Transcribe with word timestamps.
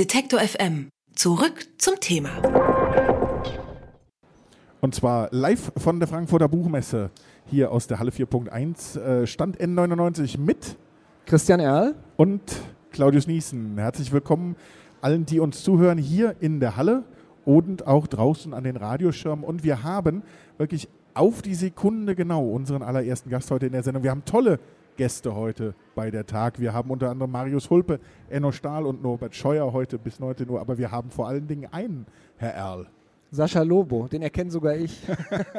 Detektor 0.00 0.40
FM. 0.40 0.88
Zurück 1.14 1.66
zum 1.76 1.96
Thema. 2.00 2.30
Und 4.80 4.94
zwar 4.94 5.28
live 5.30 5.72
von 5.76 6.00
der 6.00 6.08
Frankfurter 6.08 6.48
Buchmesse 6.48 7.10
hier 7.44 7.70
aus 7.70 7.86
der 7.86 7.98
Halle 7.98 8.10
4.1, 8.10 8.98
äh, 8.98 9.26
Stand 9.26 9.60
N99 9.60 10.40
mit 10.40 10.78
Christian 11.26 11.60
Erl 11.60 11.96
und 12.16 12.40
Claudius 12.92 13.26
Niesen. 13.26 13.76
Herzlich 13.76 14.10
willkommen 14.10 14.56
allen, 15.02 15.26
die 15.26 15.38
uns 15.38 15.62
zuhören, 15.62 15.98
hier 15.98 16.34
in 16.40 16.60
der 16.60 16.78
Halle 16.78 17.04
und 17.44 17.86
auch 17.86 18.06
draußen 18.06 18.54
an 18.54 18.64
den 18.64 18.76
Radioschirmen. 18.76 19.44
Und 19.44 19.64
wir 19.64 19.82
haben 19.82 20.22
wirklich 20.56 20.88
auf 21.12 21.42
die 21.42 21.54
Sekunde 21.54 22.14
genau 22.14 22.48
unseren 22.48 22.82
allerersten 22.82 23.28
Gast 23.28 23.50
heute 23.50 23.66
in 23.66 23.72
der 23.72 23.82
Sendung. 23.82 24.02
Wir 24.02 24.12
haben 24.12 24.24
tolle 24.24 24.60
Gäste 25.00 25.34
heute 25.34 25.74
bei 25.94 26.10
der 26.10 26.26
Tag. 26.26 26.60
Wir 26.60 26.74
haben 26.74 26.90
unter 26.90 27.08
anderem 27.08 27.30
Marius 27.30 27.70
Hulpe, 27.70 28.00
Enno 28.28 28.52
Stahl 28.52 28.84
und 28.84 29.02
Norbert 29.02 29.34
Scheuer 29.34 29.72
heute 29.72 29.98
bis 29.98 30.20
19 30.20 30.46
Uhr. 30.50 30.60
Aber 30.60 30.76
wir 30.76 30.90
haben 30.90 31.08
vor 31.08 31.26
allen 31.26 31.46
Dingen 31.46 31.72
einen, 31.72 32.04
Herr 32.36 32.52
Erl. 32.52 32.86
Sascha 33.30 33.62
Lobo, 33.62 34.08
den 34.08 34.20
erkenne 34.20 34.50
sogar 34.50 34.76
ich. 34.76 35.00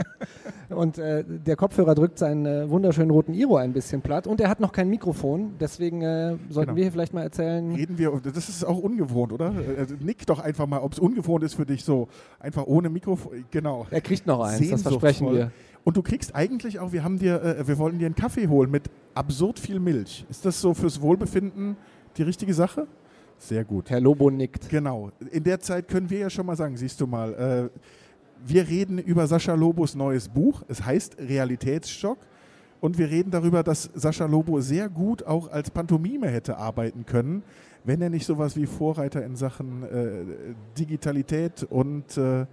und 0.70 0.99
äh, 0.99 1.23
der 1.27 1.55
Kopfhörer 1.55 1.96
drückt 1.96 2.20
seinen 2.20 2.46
äh, 2.46 2.70
wunderschönen 2.70 3.09
roten 3.09 3.34
Iro 3.34 3.55
ein 3.55 3.73
bisschen 3.73 4.02
platt 4.02 4.27
und 4.27 4.40
er 4.41 4.48
hat 4.48 4.59
noch 4.59 4.73
kein 4.73 4.90
Mikrofon, 4.90 5.54
deswegen 5.60 6.04
äh, 6.04 6.38
sollten 6.49 6.68
genau. 6.68 6.76
wir 6.76 6.84
hier 6.84 6.91
vielleicht 6.91 7.13
mal 7.16 7.23
erzählen. 7.23 7.73
Reden 7.73 7.98
wir, 7.98 8.12
das 8.23 8.48
ist 8.48 8.63
auch 8.63 8.77
ungewohnt, 8.77 9.34
oder? 9.34 9.54
Also, 9.76 9.96
nick 9.99 10.27
doch 10.27 10.40
einfach 10.40 10.68
mal, 10.68 10.82
ob 10.82 10.94
es 10.94 10.99
ungewohnt 10.99 11.44
ist 11.44 11.55
für 11.55 11.66
dich 11.66 11.84
so, 11.84 12.10
einfach 12.40 12.68
ohne 12.68 12.90
Mikrofon, 12.90 13.46
genau. 13.49 13.88
Er 13.90 14.02
kriegt 14.02 14.27
noch 14.27 14.41
eins, 14.41 14.70
das 14.70 14.84
versprechen 14.84 15.32
wir. 15.32 15.52
Und 15.84 15.98
du 15.98 16.02
kriegst 16.02 16.35
eigentlich 16.35 16.80
auch, 16.80 16.91
wir 16.91 17.03
haben 17.03 17.17
dir, 17.17 17.41
äh, 17.41 17.67
wir 17.67 17.77
wollen 17.77 17.98
dir 17.99 18.05
einen 18.05 18.16
Kaffee 18.16 18.48
holen 18.48 18.70
mit 18.70 18.90
absurd 19.13 19.59
viel 19.59 19.80
Milch. 19.80 20.26
Ist 20.30 20.45
das 20.45 20.62
so 20.62 20.73
fürs 20.73 21.02
Wohlbefinden 21.02 21.76
die 22.17 22.23
richtige 22.23 22.54
Sache? 22.54 22.88
Sehr 23.38 23.66
gut. 23.66 23.90
Herr 23.90 23.99
Lobo 23.99 24.30
nickt. 24.30 24.70
Genau. 24.70 25.12
In 25.31 25.44
der 25.44 25.59
Zeit 25.59 25.88
können 25.88 26.09
wir 26.09 26.20
ja 26.20 26.30
schon 26.30 26.45
mal 26.45 26.55
sagen, 26.55 26.77
siehst 26.77 27.02
du 27.02 27.07
mal, 27.07 27.34
äh, 27.34 27.80
wir 28.46 28.68
reden 28.68 28.99
über 28.99 29.26
Sascha 29.26 29.55
Lobos 29.55 29.96
neues 29.96 30.29
Buch. 30.29 30.63
Es 30.68 30.85
heißt 30.85 31.18
Realitätsschock. 31.20 32.20
Und 32.79 32.98
wir 32.98 33.09
reden 33.09 33.29
darüber, 33.29 33.63
dass 33.63 33.90
Sascha 33.93 34.26
Lobo 34.26 34.59
sehr 34.59 34.90
gut 34.90 35.24
auch 35.24 35.52
als 35.52 35.70
Pantomime 35.70 36.27
hätte 36.27 36.57
arbeiten 36.57 37.05
können, 37.05 37.43
wenn 37.84 38.02
er 38.02 38.09
nicht 38.09 38.26
sowas 38.26 38.55
wie 38.55 38.65
Vorreiter 38.65 39.24
in 39.24 39.35
Sachen 39.35 39.84
äh, 39.84 40.54
Digitalität 40.77 41.63
und 41.63 42.18
äh, 42.18 42.48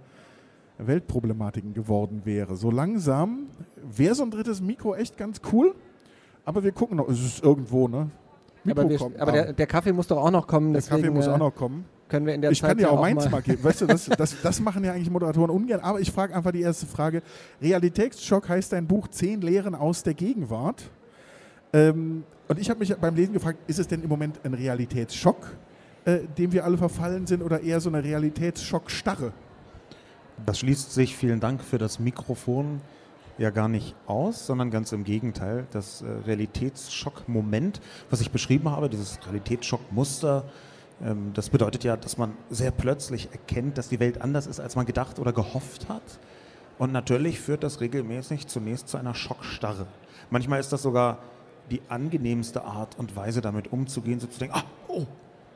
Weltproblematiken 0.79 1.73
geworden 1.73 2.21
wäre. 2.23 2.55
So 2.55 2.71
langsam 2.71 3.47
wäre 3.75 4.15
so 4.15 4.23
ein 4.23 4.31
drittes 4.31 4.61
Mikro 4.61 4.95
echt 4.95 5.17
ganz 5.17 5.41
cool, 5.51 5.75
aber 6.45 6.63
wir 6.63 6.71
gucken 6.71 6.97
noch, 6.97 7.09
es 7.09 7.23
ist 7.23 7.43
irgendwo, 7.43 7.87
ne? 7.87 8.09
Mikro 8.63 8.81
aber, 8.81 8.89
wir, 8.89 8.97
kommt, 8.97 9.19
aber 9.19 9.31
der, 9.31 9.53
der, 9.53 9.67
Kaffee 9.67 9.93
muss 9.93 10.07
doch 10.07 10.17
auch 10.17 10.31
noch 10.31 10.47
kommen. 10.47 10.73
Der 10.73 10.81
Kaffee 10.81 11.09
muss 11.09 11.27
auch 11.27 11.37
noch 11.37 11.55
kommen. 11.55 11.85
Können 12.09 12.25
wir 12.25 12.33
in 12.33 12.41
der 12.41 12.51
ich 12.51 12.59
Zeit 12.59 12.71
kann 12.71 12.79
ja 12.79 12.89
auch 12.89 12.99
meins 12.99 13.29
mal 13.29 13.41
geben. 13.41 13.63
Weißt 13.63 13.81
du, 13.81 13.85
das, 13.85 14.05
das, 14.05 14.41
das 14.41 14.59
machen 14.59 14.83
ja 14.83 14.93
eigentlich 14.93 15.11
Moderatoren 15.11 15.51
ungern. 15.51 15.79
Aber 15.79 15.99
ich 16.01 16.11
frage 16.11 16.35
einfach 16.35 16.51
die 16.51 16.61
erste 16.61 16.87
Frage. 16.87 17.21
Realitätsschock 17.61 18.49
heißt 18.49 18.73
dein 18.73 18.87
Buch 18.87 19.07
Zehn 19.09 19.41
Lehren 19.41 19.75
aus 19.75 20.03
der 20.03 20.15
Gegenwart. 20.15 20.89
Ähm, 21.71 22.23
und 22.47 22.59
ich 22.59 22.69
habe 22.69 22.79
mich 22.79 22.93
beim 22.95 23.15
Lesen 23.15 23.33
gefragt, 23.33 23.59
ist 23.67 23.79
es 23.79 23.87
denn 23.87 24.01
im 24.01 24.09
Moment 24.09 24.39
ein 24.43 24.55
Realitätsschock, 24.55 25.55
äh, 26.05 26.19
dem 26.37 26.51
wir 26.51 26.65
alle 26.65 26.77
verfallen 26.77 27.27
sind, 27.27 27.43
oder 27.43 27.61
eher 27.61 27.79
so 27.79 27.89
eine 27.89 28.03
Realitätsschockstarre? 28.03 29.31
Das 30.45 30.59
schließt 30.59 30.93
sich, 30.93 31.15
vielen 31.15 31.39
Dank 31.39 31.63
für 31.63 31.77
das 31.77 31.99
Mikrofon, 31.99 32.81
ja 33.37 33.49
gar 33.49 33.67
nicht 33.69 33.95
aus, 34.05 34.45
sondern 34.45 34.69
ganz 34.69 34.91
im 34.91 35.03
Gegenteil. 35.03 35.65
Das 35.71 36.01
äh, 36.01 36.05
Realitätsschockmoment, 36.25 37.81
was 38.09 38.21
ich 38.21 38.31
beschrieben 38.31 38.69
habe, 38.69 38.89
dieses 38.89 39.19
Realitätsschockmuster, 39.25 40.45
ähm, 41.01 41.31
das 41.33 41.49
bedeutet 41.49 41.83
ja, 41.83 41.95
dass 41.97 42.17
man 42.17 42.33
sehr 42.49 42.71
plötzlich 42.71 43.31
erkennt, 43.31 43.77
dass 43.77 43.89
die 43.89 43.99
Welt 43.99 44.21
anders 44.21 44.47
ist, 44.47 44.59
als 44.59 44.75
man 44.75 44.85
gedacht 44.85 45.19
oder 45.19 45.31
gehofft 45.31 45.89
hat. 45.89 46.03
Und 46.77 46.91
natürlich 46.91 47.39
führt 47.39 47.63
das 47.63 47.81
regelmäßig 47.81 48.47
zunächst 48.47 48.87
zu 48.87 48.97
einer 48.97 49.13
Schockstarre. 49.13 49.87
Manchmal 50.29 50.59
ist 50.59 50.71
das 50.71 50.81
sogar 50.81 51.19
die 51.71 51.81
angenehmste 51.89 52.63
Art 52.63 52.97
und 52.97 53.15
Weise, 53.15 53.41
damit 53.41 53.71
umzugehen, 53.71 54.19
so 54.19 54.27
zu 54.27 54.39
denken, 54.39 54.55
ah, 54.57 54.63
oh, 54.87 55.05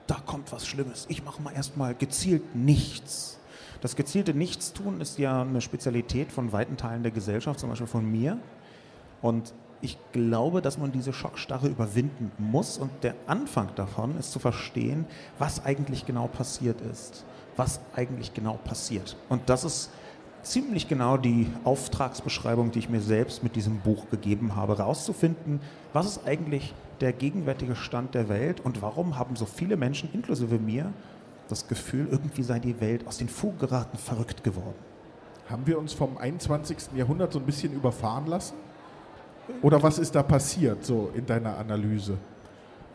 da 0.07 0.15
kommt 0.25 0.51
was 0.51 0.67
Schlimmes. 0.67 1.05
Ich 1.09 1.23
mache 1.23 1.41
mal 1.41 1.53
erstmal 1.53 1.95
gezielt 1.95 2.55
nichts. 2.55 3.39
Das 3.83 3.97
gezielte 3.97 4.33
Nichtstun 4.33 5.01
ist 5.01 5.19
ja 5.19 5.41
eine 5.41 5.59
Spezialität 5.59 6.31
von 6.31 6.53
weiten 6.53 6.77
Teilen 6.77 7.03
der 7.03 7.11
Gesellschaft, 7.11 7.59
zum 7.59 7.69
Beispiel 7.69 7.85
von 7.85 8.09
mir. 8.09 8.37
Und 9.21 9.53
ich 9.81 9.97
glaube, 10.13 10.61
dass 10.61 10.77
man 10.77 10.93
diese 10.93 11.11
Schockstarre 11.11 11.67
überwinden 11.67 12.31
muss. 12.37 12.77
Und 12.77 12.91
der 13.01 13.13
Anfang 13.27 13.67
davon 13.75 14.17
ist 14.17 14.31
zu 14.31 14.39
verstehen, 14.39 15.05
was 15.37 15.65
eigentlich 15.65 16.05
genau 16.05 16.27
passiert 16.27 16.79
ist. 16.79 17.25
Was 17.57 17.81
eigentlich 17.93 18.33
genau 18.33 18.57
passiert. 18.63 19.17
Und 19.27 19.49
das 19.49 19.65
ist 19.65 19.91
ziemlich 20.43 20.87
genau 20.87 21.17
die 21.17 21.47
Auftragsbeschreibung, 21.65 22.71
die 22.71 22.79
ich 22.79 22.89
mir 22.89 23.01
selbst 23.01 23.43
mit 23.43 23.57
diesem 23.57 23.79
Buch 23.79 24.09
gegeben 24.09 24.55
habe, 24.55 24.77
herauszufinden, 24.77 25.59
was 25.91 26.05
ist 26.05 26.25
eigentlich 26.25 26.73
der 27.01 27.11
gegenwärtige 27.11 27.75
Stand 27.75 28.15
der 28.15 28.29
Welt 28.29 28.61
und 28.61 28.81
warum 28.81 29.19
haben 29.19 29.35
so 29.35 29.45
viele 29.45 29.75
Menschen, 29.75 30.09
inklusive 30.13 30.57
mir, 30.57 30.93
das 31.47 31.67
Gefühl, 31.67 32.07
irgendwie 32.11 32.43
sei 32.43 32.59
die 32.59 32.79
Welt 32.79 33.07
aus 33.07 33.17
den 33.17 33.29
Fugen 33.29 33.59
geraten, 33.59 33.97
verrückt 33.97 34.43
geworden. 34.43 34.75
Haben 35.49 35.67
wir 35.67 35.77
uns 35.77 35.93
vom 35.93 36.17
21. 36.17 36.89
Jahrhundert 36.95 37.33
so 37.33 37.39
ein 37.39 37.45
bisschen 37.45 37.73
überfahren 37.73 38.27
lassen? 38.27 38.55
Oder 39.61 39.83
was 39.83 39.99
ist 39.99 40.15
da 40.15 40.23
passiert, 40.23 40.85
so 40.85 41.11
in 41.13 41.25
deiner 41.25 41.57
Analyse? 41.57 42.17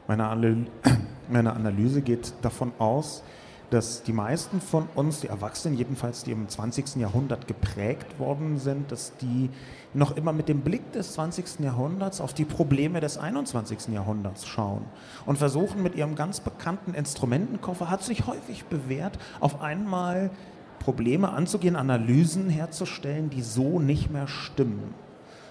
Meine, 0.06 0.26
Analy 0.26 0.66
meine 1.28 1.53
Analyse 1.53 2.00
geht 2.00 2.32
davon 2.41 2.72
aus, 2.78 3.22
dass 3.71 4.03
die 4.03 4.12
meisten 4.12 4.61
von 4.61 4.89
uns, 4.95 5.21
die 5.21 5.29
Erwachsenen 5.29 5.77
jedenfalls, 5.77 6.25
die 6.25 6.33
im 6.33 6.49
20. 6.49 6.97
Jahrhundert 6.97 7.47
geprägt 7.47 8.19
worden 8.19 8.59
sind, 8.59 8.91
dass 8.91 9.17
die 9.17 9.51
noch 9.95 10.17
immer 10.17 10.33
mit 10.33 10.49
dem 10.49 10.61
Blick 10.61 10.93
des 10.93 11.12
20. 11.15 11.61
Jahrhunderts 11.61 12.21
auf 12.21 12.33
die 12.33 12.45
Probleme 12.45 13.01
des 13.01 13.19
21. 13.19 13.89
Jahrhunderts 13.93 14.47
schauen 14.47 14.84
und 15.27 15.39
versuchen 15.39 15.83
mit 15.83 15.95
ihrem 15.95 16.15
ganz 16.15 16.41
bekannten 16.41 16.95
Instrumentenkoffer, 16.95 17.91
hat 17.91 18.03
sich 18.03 18.27
häufig 18.27 18.65
bewährt, 18.67 19.19
auf 19.41 19.61
einmal 19.61 20.31
Probleme 20.78 21.31
anzugehen, 21.31 21.77
Analysen 21.77 22.49
herzustellen, 22.49 23.28
die 23.31 23.43
so 23.43 23.81
nicht 23.81 24.11
mehr 24.11 24.28
stimmen. 24.28 24.95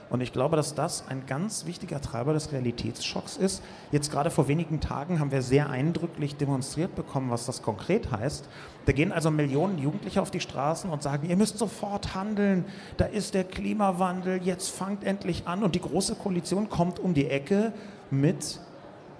Und 0.09 0.21
ich 0.21 0.31
glaube, 0.31 0.55
dass 0.55 0.73
das 0.73 1.07
ein 1.07 1.25
ganz 1.25 1.65
wichtiger 1.65 2.01
Treiber 2.01 2.33
des 2.33 2.51
Realitätsschocks 2.51 3.37
ist. 3.37 3.61
Jetzt 3.91 4.11
gerade 4.11 4.29
vor 4.29 4.47
wenigen 4.47 4.79
Tagen 4.79 5.19
haben 5.19 5.31
wir 5.31 5.41
sehr 5.41 5.69
eindrücklich 5.69 6.35
demonstriert 6.35 6.95
bekommen, 6.95 7.29
was 7.29 7.45
das 7.45 7.61
konkret 7.61 8.11
heißt. 8.11 8.45
Da 8.85 8.93
gehen 8.93 9.11
also 9.11 9.31
Millionen 9.31 9.77
Jugendliche 9.79 10.21
auf 10.21 10.31
die 10.31 10.39
Straßen 10.39 10.89
und 10.89 11.03
sagen, 11.03 11.29
ihr 11.29 11.35
müsst 11.35 11.57
sofort 11.57 12.15
handeln, 12.15 12.65
da 12.95 13.05
ist 13.05 13.33
der 13.33 13.43
Klimawandel, 13.43 14.41
jetzt 14.43 14.69
fangt 14.69 15.03
endlich 15.03 15.45
an. 15.45 15.63
Und 15.63 15.75
die 15.75 15.81
Große 15.81 16.15
Koalition 16.15 16.69
kommt 16.69 16.99
um 16.99 17.13
die 17.13 17.27
Ecke 17.27 17.73
mit 18.09 18.59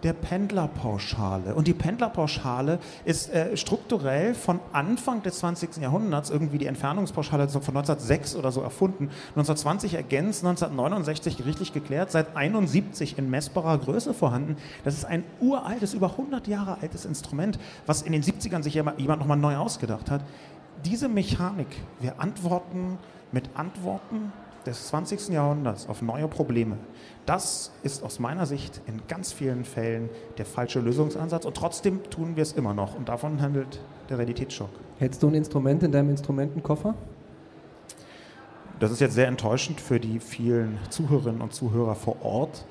der 0.03 0.13
Pendlerpauschale. 0.13 1.55
Und 1.55 1.67
die 1.67 1.73
Pendlerpauschale 1.73 2.79
ist 3.05 3.33
äh, 3.33 3.57
strukturell 3.57 4.33
von 4.35 4.59
Anfang 4.73 5.23
des 5.23 5.39
20. 5.39 5.77
Jahrhunderts 5.77 6.29
irgendwie 6.29 6.57
die 6.57 6.67
Entfernungspauschale 6.67 7.47
von 7.49 7.61
1906 7.61 8.35
oder 8.35 8.51
so 8.51 8.61
erfunden, 8.61 9.09
1920 9.29 9.95
ergänzt, 9.95 10.43
1969 10.45 11.37
gerichtlich 11.37 11.73
geklärt, 11.73 12.11
seit 12.11 12.35
71 12.35 13.17
in 13.17 13.29
messbarer 13.29 13.77
Größe 13.77 14.13
vorhanden. 14.13 14.57
Das 14.83 14.93
ist 14.93 15.05
ein 15.05 15.23
uraltes, 15.39 15.93
über 15.93 16.11
100 16.11 16.47
Jahre 16.47 16.77
altes 16.81 17.05
Instrument, 17.05 17.59
was 17.85 18.01
in 18.01 18.11
den 18.11 18.23
70ern 18.23 18.63
sich 18.63 18.75
jemand 18.75 18.99
nochmal 19.19 19.37
neu 19.37 19.57
ausgedacht 19.57 20.11
hat. 20.11 20.21
Diese 20.85 21.09
Mechanik, 21.09 21.67
wir 21.99 22.19
antworten 22.21 22.99
mit 23.31 23.49
Antworten 23.55 24.31
des 24.67 24.87
20. 24.89 25.29
Jahrhunderts 25.29 25.87
auf 25.87 26.01
neue 26.01 26.27
Probleme, 26.27 26.77
das 27.25 27.71
ist 27.83 28.03
aus 28.03 28.19
meiner 28.19 28.45
Sicht 28.45 28.81
in 28.85 29.01
ganz 29.07 29.33
vielen 29.33 29.65
Fällen 29.65 30.09
der 30.37 30.45
falsche 30.45 30.79
Lösungsansatz 30.79 31.45
und 31.45 31.57
trotzdem 31.57 32.03
tun 32.09 32.35
wir 32.35 32.43
es 32.43 32.51
immer 32.51 32.73
noch 32.73 32.95
und 32.95 33.09
davon 33.09 33.41
handelt 33.41 33.81
der 34.09 34.17
Realitätsschock. 34.19 34.69
Hättest 34.99 35.23
du 35.23 35.27
ein 35.27 35.33
Instrument 35.33 35.83
in 35.83 35.91
deinem 35.91 36.09
Instrumentenkoffer? 36.09 36.93
Das 38.79 38.91
ist 38.91 39.01
jetzt 39.01 39.15
sehr 39.15 39.27
enttäuschend 39.27 39.81
für 39.81 39.99
die 39.99 40.19
vielen 40.19 40.77
Zuhörerinnen 40.89 41.41
und 41.41 41.53
Zuhörer 41.53 41.95
vor 41.95 42.23
Ort, 42.23 42.65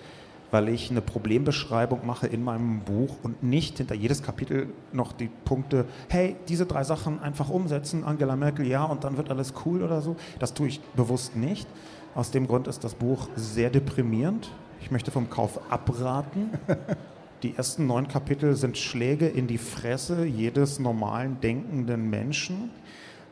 weil 0.51 0.69
ich 0.69 0.91
eine 0.91 1.01
Problembeschreibung 1.01 2.07
mache 2.07 2.27
in 2.27 2.43
meinem 2.45 2.81
Buch 2.81 3.17
und 3.23 3.43
nicht 3.43 3.79
hinter 3.79 3.95
jedes 3.95 4.23
Kapitel 4.23 4.69
noch 4.93 5.13
die 5.13 5.31
Punkte, 5.45 5.87
hey, 6.09 6.37
diese 6.49 6.67
drei 6.67 6.85
Sachen 6.85 7.21
einfach 7.21 7.49
umsetzen, 7.49 8.05
Angela 8.05 8.37
Merkel 8.37 8.67
ja 8.67 8.85
und 8.85 9.05
dann 9.05 9.17
wird 9.17 9.31
alles 9.31 9.55
cool 9.65 9.83
oder 9.83 10.01
so. 10.01 10.17
Das 10.39 10.55
tue 10.55 10.69
ich 10.69 10.81
bewusst 10.97 11.37
nicht. 11.37 11.67
Aus 12.15 12.31
dem 12.31 12.47
Grund 12.47 12.67
ist 12.69 12.85
das 12.85 12.95
Buch 12.95 13.29
sehr 13.37 13.71
deprimierend. 13.71 14.51
Ich 14.81 14.91
möchte 14.91 15.11
vom 15.11 15.29
Kauf 15.29 15.61
abraten. 15.71 16.51
Die 17.43 17.55
ersten 17.55 17.87
neun 17.87 18.09
Kapitel 18.09 18.57
sind 18.57 18.79
Schläge 18.79 19.27
in 19.27 19.47
die 19.47 19.59
Fresse 19.59 20.25
jedes 20.25 20.79
normalen 20.79 21.39
denkenden 21.41 22.09
Menschen. 22.09 22.71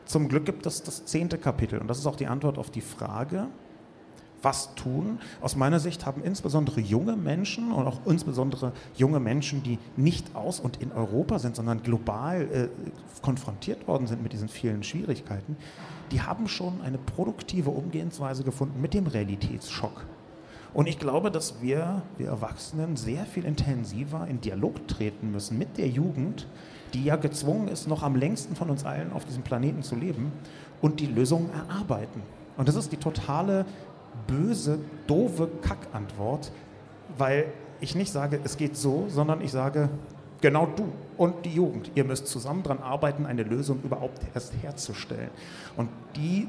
Zum 0.05 0.29
Glück 0.29 0.45
gibt 0.45 0.67
es 0.67 0.83
das 0.83 1.05
zehnte 1.05 1.39
Kapitel 1.39 1.79
und 1.79 1.87
das 1.87 1.97
ist 1.97 2.05
auch 2.05 2.15
die 2.15 2.27
Antwort 2.27 2.59
auf 2.59 2.69
die 2.69 2.81
Frage, 2.81 3.47
was 4.45 4.73
tun. 4.75 5.19
Aus 5.41 5.57
meiner 5.57 5.79
Sicht 5.79 6.05
haben 6.05 6.23
insbesondere 6.23 6.79
junge 6.79 7.17
Menschen 7.17 7.73
und 7.73 7.87
auch 7.87 7.99
insbesondere 8.05 8.71
junge 8.95 9.19
Menschen, 9.19 9.63
die 9.63 9.79
nicht 9.97 10.35
aus 10.35 10.61
und 10.61 10.81
in 10.81 10.93
Europa 10.93 11.39
sind, 11.39 11.57
sondern 11.57 11.83
global 11.83 12.41
äh, 12.43 12.69
konfrontiert 13.21 13.87
worden 13.87 14.07
sind 14.07 14.23
mit 14.23 14.31
diesen 14.31 14.47
vielen 14.47 14.83
Schwierigkeiten, 14.83 15.57
die 16.11 16.21
haben 16.21 16.47
schon 16.47 16.79
eine 16.81 16.99
produktive 16.99 17.71
Umgehensweise 17.71 18.43
gefunden 18.43 18.79
mit 18.79 18.93
dem 18.93 19.07
Realitätsschock. 19.07 20.05
Und 20.75 20.87
ich 20.87 20.99
glaube, 20.99 21.31
dass 21.31 21.61
wir, 21.61 22.03
wir 22.17 22.27
Erwachsenen, 22.27 22.97
sehr 22.97 23.25
viel 23.25 23.45
intensiver 23.45 24.27
in 24.27 24.41
Dialog 24.41 24.87
treten 24.87 25.31
müssen 25.31 25.57
mit 25.57 25.77
der 25.77 25.87
Jugend, 25.87 26.47
die 26.93 27.03
ja 27.03 27.15
gezwungen 27.15 27.69
ist, 27.69 27.87
noch 27.87 28.03
am 28.03 28.15
längsten 28.15 28.55
von 28.55 28.69
uns 28.69 28.85
allen 28.85 29.11
auf 29.13 29.25
diesem 29.25 29.41
Planeten 29.41 29.83
zu 29.83 29.95
leben 29.95 30.31
und 30.81 30.99
die 30.99 31.07
Lösungen 31.07 31.49
erarbeiten. 31.49 32.21
Und 32.57 32.67
das 32.67 32.75
ist 32.75 32.91
die 32.91 32.97
totale 32.97 33.65
böse, 34.27 34.79
doofe 35.07 35.49
Kackantwort, 35.61 36.51
weil 37.17 37.47
ich 37.79 37.95
nicht 37.95 38.11
sage, 38.11 38.39
es 38.43 38.57
geht 38.57 38.77
so, 38.77 39.05
sondern 39.09 39.41
ich 39.41 39.51
sage, 39.51 39.89
genau 40.41 40.67
du 40.67 40.89
und 41.17 41.45
die 41.45 41.53
Jugend, 41.53 41.91
ihr 41.95 42.03
müsst 42.03 42.27
zusammen 42.27 42.63
daran 42.63 42.81
arbeiten, 42.81 43.25
eine 43.25 43.43
Lösung 43.43 43.81
überhaupt 43.83 44.21
erst 44.33 44.53
herzustellen. 44.61 45.29
Und 45.77 45.89
die 46.15 46.47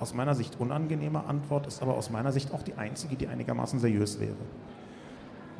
aus 0.00 0.14
meiner 0.14 0.34
Sicht 0.34 0.60
unangenehme 0.60 1.24
Antwort 1.24 1.66
ist 1.66 1.82
aber 1.82 1.94
aus 1.94 2.10
meiner 2.10 2.32
Sicht 2.32 2.52
auch 2.52 2.62
die 2.62 2.74
einzige, 2.74 3.16
die 3.16 3.28
einigermaßen 3.28 3.78
seriös 3.78 4.20
wäre. 4.20 4.34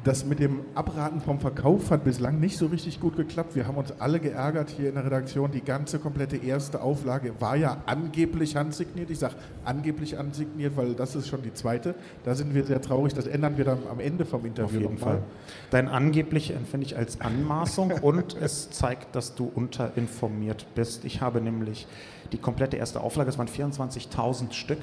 Das 0.04 0.26
mit 0.26 0.38
dem 0.38 0.60
Abraten 0.74 1.22
vom 1.22 1.40
Verkauf 1.40 1.90
hat 1.90 2.04
bislang 2.04 2.38
nicht 2.38 2.58
so 2.58 2.66
richtig 2.66 3.00
gut 3.00 3.16
geklappt. 3.16 3.56
Wir 3.56 3.66
haben 3.66 3.78
uns 3.78 3.90
alle 4.00 4.20
geärgert 4.20 4.68
hier 4.68 4.90
in 4.90 4.96
der 4.96 5.06
Redaktion. 5.06 5.50
Die 5.50 5.62
ganze 5.62 5.98
komplette 5.98 6.36
erste 6.36 6.82
Auflage 6.82 7.32
war 7.40 7.56
ja 7.56 7.78
angeblich 7.86 8.54
handsigniert. 8.54 9.08
Ich 9.08 9.20
sage 9.20 9.36
angeblich 9.64 10.18
handsigniert, 10.18 10.76
weil 10.76 10.92
das 10.92 11.16
ist 11.16 11.28
schon 11.28 11.40
die 11.40 11.54
zweite. 11.54 11.94
Da 12.22 12.34
sind 12.34 12.54
wir 12.54 12.64
sehr 12.64 12.82
traurig. 12.82 13.14
Das 13.14 13.26
ändern 13.26 13.56
wir 13.56 13.64
dann 13.64 13.78
am 13.90 13.98
Ende 13.98 14.26
vom 14.26 14.44
Interview. 14.44 14.76
Auf 14.76 14.82
jeden 14.82 14.98
Fall. 14.98 15.22
Dein 15.70 15.88
angeblich 15.88 16.54
empfinde 16.54 16.84
ich 16.84 16.98
als 16.98 17.22
Anmaßung 17.22 17.90
und 18.02 18.36
es 18.38 18.68
zeigt, 18.68 19.16
dass 19.16 19.34
du 19.34 19.50
unterinformiert 19.54 20.66
bist. 20.74 21.06
Ich 21.06 21.22
habe 21.22 21.40
nämlich 21.40 21.86
die 22.30 22.38
komplette 22.38 22.76
erste 22.76 23.00
Auflage, 23.00 23.30
es 23.30 23.38
waren 23.38 23.48
24.000 23.48 24.52
Stück, 24.52 24.78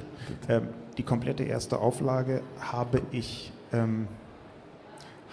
ähm, 0.50 0.70
die 0.98 1.04
komplette 1.04 1.44
erste 1.44 1.78
Auflage 1.78 2.42
habe 2.60 3.04
ich 3.12 3.52
ähm, 3.72 4.08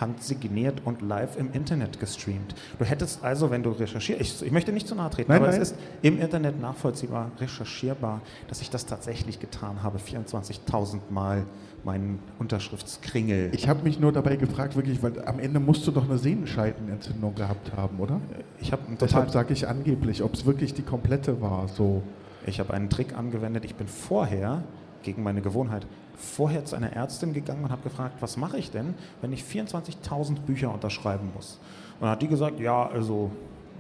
handsigniert 0.01 0.83
und 0.85 1.03
live 1.03 1.37
im 1.37 1.53
Internet 1.53 2.01
gestreamt. 2.01 2.55
Du 2.79 2.85
hättest 2.85 3.25
also, 3.25 3.51
wenn 3.51 3.63
du 3.63 3.71
recherchierst, 3.71 4.21
ich, 4.21 4.43
ich 4.43 4.53
möchte 4.53 4.73
nicht 4.73 4.87
zu 4.87 4.95
nahe 4.95 5.11
treten, 5.11 5.31
nein, 5.31 5.43
aber 5.43 5.51
nein. 5.51 5.61
es 5.61 5.73
ist 5.73 5.81
im 6.03 6.21
Internet 6.21 6.61
nachvollziehbar, 6.61 7.31
recherchierbar, 7.39 8.21
dass 8.49 8.61
ich 8.61 8.71
das 8.71 8.87
tatsächlich 8.87 9.41
getan 9.41 9.83
habe, 9.83 9.99
24.000 9.99 11.01
Mal 11.11 11.45
meinen 11.85 12.19
Unterschriftskringel. 12.39 13.51
Ich 13.53 13.69
habe 13.69 13.83
mich 13.83 13.99
nur 13.99 14.13
dabei 14.13 14.37
gefragt, 14.37 14.77
wirklich, 14.77 15.03
weil 15.03 15.25
am 15.27 15.39
Ende 15.39 15.61
musst 15.61 15.87
du 15.87 15.91
doch 15.91 16.09
eine 16.09 16.19
Sehnenscheidenentzündung 16.19 17.35
gehabt 17.35 17.73
haben, 17.77 17.99
oder? 17.99 18.21
Ich 18.61 18.73
habe 18.73 18.83
Deshalb 19.01 19.31
sage 19.31 19.53
ich 19.53 19.69
angeblich, 19.69 20.23
ob 20.23 20.35
es 20.35 20.45
wirklich 20.45 20.75
die 20.75 20.83
komplette 20.83 21.41
war. 21.41 21.69
So. 21.69 22.03
Ich 22.47 22.61
habe 22.61 22.75
einen 22.75 22.91
Trick 22.91 23.17
angewendet. 23.17 23.65
Ich 23.65 23.75
bin 23.75 23.87
vorher 23.87 24.65
gegen 25.03 25.23
meine 25.23 25.41
Gewohnheit 25.41 25.87
vorher 26.19 26.65
zu 26.65 26.77
einer 26.77 26.93
Ärztin 26.93 27.33
gegangen 27.33 27.65
und 27.65 27.71
habe 27.71 27.83
gefragt, 27.83 28.17
was 28.21 28.37
mache 28.37 28.59
ich 28.59 28.71
denn, 28.71 28.95
wenn 29.21 29.33
ich 29.33 29.43
24.000 29.43 30.41
Bücher 30.41 30.73
unterschreiben 30.73 31.31
muss? 31.35 31.59
Und 31.95 32.03
dann 32.03 32.11
hat 32.11 32.23
die 32.23 32.29
gesagt, 32.29 32.61
ja, 32.61 32.87
also 32.87 33.31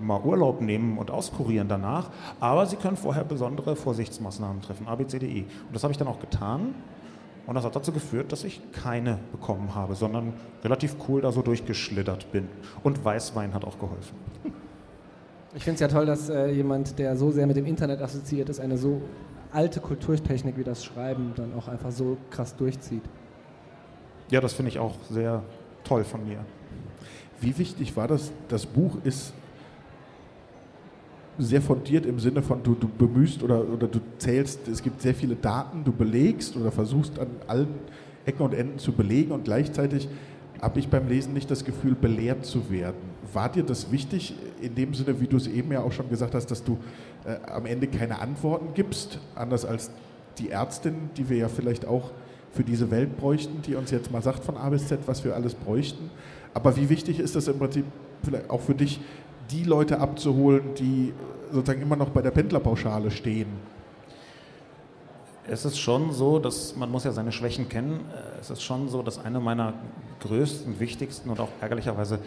mal 0.00 0.20
Urlaub 0.20 0.60
nehmen 0.60 0.96
und 0.96 1.10
auskurieren 1.10 1.68
danach, 1.68 2.10
aber 2.40 2.66
Sie 2.66 2.76
können 2.76 2.96
vorher 2.96 3.24
besondere 3.24 3.74
Vorsichtsmaßnahmen 3.74 4.62
treffen, 4.62 4.86
ABCDE. 4.86 5.40
Und 5.40 5.74
das 5.74 5.82
habe 5.82 5.92
ich 5.92 5.98
dann 5.98 6.08
auch 6.08 6.20
getan. 6.20 6.74
Und 7.46 7.54
das 7.54 7.64
hat 7.64 7.74
dazu 7.74 7.92
geführt, 7.92 8.30
dass 8.30 8.44
ich 8.44 8.60
keine 8.72 9.18
bekommen 9.32 9.74
habe, 9.74 9.94
sondern 9.94 10.34
relativ 10.62 10.96
cool 11.08 11.22
da 11.22 11.32
so 11.32 11.40
durchgeschlittert 11.40 12.30
bin. 12.30 12.46
Und 12.82 13.02
Weißwein 13.04 13.54
hat 13.54 13.64
auch 13.64 13.78
geholfen. 13.78 14.14
Ich 15.54 15.64
finde 15.64 15.74
es 15.76 15.80
ja 15.80 15.88
toll, 15.88 16.04
dass 16.04 16.28
äh, 16.28 16.50
jemand, 16.50 16.98
der 16.98 17.16
so 17.16 17.30
sehr 17.30 17.46
mit 17.46 17.56
dem 17.56 17.64
Internet 17.64 18.02
assoziiert 18.02 18.50
ist, 18.50 18.60
eine 18.60 18.76
so 18.76 19.00
alte 19.52 19.80
Kulturtechnik 19.80 20.56
wie 20.56 20.64
das 20.64 20.84
Schreiben 20.84 21.32
dann 21.36 21.54
auch 21.54 21.68
einfach 21.68 21.90
so 21.90 22.16
krass 22.30 22.56
durchzieht. 22.56 23.02
Ja, 24.30 24.40
das 24.40 24.52
finde 24.52 24.70
ich 24.70 24.78
auch 24.78 24.94
sehr 25.10 25.42
toll 25.84 26.04
von 26.04 26.26
mir. 26.26 26.44
Wie 27.40 27.56
wichtig 27.56 27.96
war 27.96 28.08
das? 28.08 28.30
Das 28.48 28.66
Buch 28.66 28.96
ist 29.04 29.32
sehr 31.38 31.62
fundiert 31.62 32.04
im 32.04 32.18
Sinne 32.18 32.42
von, 32.42 32.62
du, 32.62 32.74
du 32.74 32.88
bemühst 32.88 33.42
oder, 33.42 33.66
oder 33.68 33.86
du 33.86 34.00
zählst, 34.18 34.66
es 34.66 34.82
gibt 34.82 35.00
sehr 35.00 35.14
viele 35.14 35.36
Daten, 35.36 35.84
du 35.84 35.92
belegst 35.92 36.56
oder 36.56 36.72
versuchst 36.72 37.18
an 37.18 37.28
allen 37.46 37.68
Ecken 38.26 38.42
und 38.42 38.54
Enden 38.54 38.78
zu 38.78 38.92
belegen 38.92 39.30
und 39.30 39.44
gleichzeitig 39.44 40.08
habe 40.60 40.80
ich 40.80 40.88
beim 40.88 41.08
Lesen 41.08 41.34
nicht 41.34 41.50
das 41.50 41.64
Gefühl, 41.64 41.94
belehrt 41.94 42.44
zu 42.44 42.70
werden. 42.70 42.96
War 43.32 43.48
dir 43.50 43.62
das 43.62 43.92
wichtig 43.92 44.34
in 44.60 44.74
dem 44.74 44.92
Sinne, 44.94 45.20
wie 45.20 45.28
du 45.28 45.36
es 45.36 45.46
eben 45.46 45.70
ja 45.70 45.82
auch 45.82 45.92
schon 45.92 46.08
gesagt 46.08 46.34
hast, 46.34 46.50
dass 46.50 46.64
du 46.64 46.78
äh, 47.24 47.50
am 47.50 47.66
Ende 47.66 47.86
keine 47.86 48.20
Antworten 48.20 48.74
gibst, 48.74 49.18
anders 49.34 49.64
als 49.64 49.90
die 50.38 50.50
Ärztin, 50.50 51.10
die 51.16 51.28
wir 51.28 51.36
ja 51.36 51.48
vielleicht 51.48 51.86
auch 51.86 52.10
für 52.52 52.64
diese 52.64 52.90
Welt 52.90 53.16
bräuchten, 53.18 53.62
die 53.62 53.74
uns 53.74 53.90
jetzt 53.90 54.10
mal 54.10 54.22
sagt 54.22 54.44
von 54.44 54.56
A 54.56 54.68
bis 54.70 54.88
Z, 54.88 55.00
was 55.06 55.24
wir 55.24 55.34
alles 55.34 55.54
bräuchten. 55.54 56.10
Aber 56.54 56.76
wie 56.76 56.88
wichtig 56.88 57.20
ist 57.20 57.36
das 57.36 57.48
im 57.48 57.58
Prinzip 57.58 57.84
vielleicht 58.22 58.50
auch 58.50 58.60
für 58.60 58.74
dich, 58.74 59.00
die 59.50 59.64
Leute 59.64 60.00
abzuholen, 60.00 60.74
die 60.78 61.12
sozusagen 61.52 61.82
immer 61.82 61.96
noch 61.96 62.10
bei 62.10 62.22
der 62.22 62.30
Pendlerpauschale 62.30 63.10
stehen? 63.10 63.46
Es 65.50 65.64
ist 65.64 65.78
schon 65.78 66.12
so, 66.12 66.38
dass 66.38 66.76
man 66.76 66.90
muss 66.90 67.04
ja 67.04 67.12
seine 67.12 67.32
Schwächen 67.32 67.70
kennen. 67.70 68.04
Äh, 68.14 68.40
es 68.40 68.50
ist 68.50 68.62
schon 68.62 68.90
so, 68.90 69.02
dass 69.02 69.18
eine 69.18 69.40
meiner 69.40 69.72
größten, 70.20 70.78
wichtigsten 70.78 71.30
und 71.30 71.40
auch 71.40 71.48
ärgerlicherweise 71.62 72.18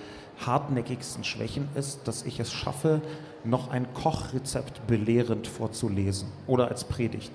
hartnäckigsten 0.44 1.24
Schwächen 1.24 1.70
ist, 1.76 2.08
dass 2.08 2.24
ich 2.24 2.40
es 2.40 2.52
schaffe, 2.52 3.02
noch 3.44 3.70
ein 3.70 3.94
Kochrezept 3.94 4.88
belehrend 4.88 5.46
vorzulesen 5.46 6.30
oder 6.48 6.70
als 6.70 6.84
Predigt. 6.84 7.32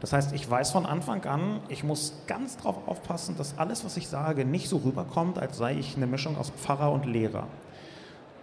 Das 0.00 0.12
heißt, 0.12 0.32
ich 0.32 0.50
weiß 0.50 0.72
von 0.72 0.84
Anfang 0.84 1.24
an, 1.26 1.60
ich 1.68 1.84
muss 1.84 2.14
ganz 2.26 2.56
darauf 2.56 2.88
aufpassen, 2.88 3.36
dass 3.36 3.56
alles, 3.56 3.84
was 3.84 3.96
ich 3.96 4.08
sage, 4.08 4.44
nicht 4.44 4.68
so 4.68 4.78
rüberkommt, 4.78 5.38
als 5.38 5.58
sei 5.58 5.78
ich 5.78 5.96
eine 5.96 6.06
Mischung 6.08 6.36
aus 6.38 6.50
Pfarrer 6.50 6.90
und 6.90 7.06
Lehrer. 7.06 7.46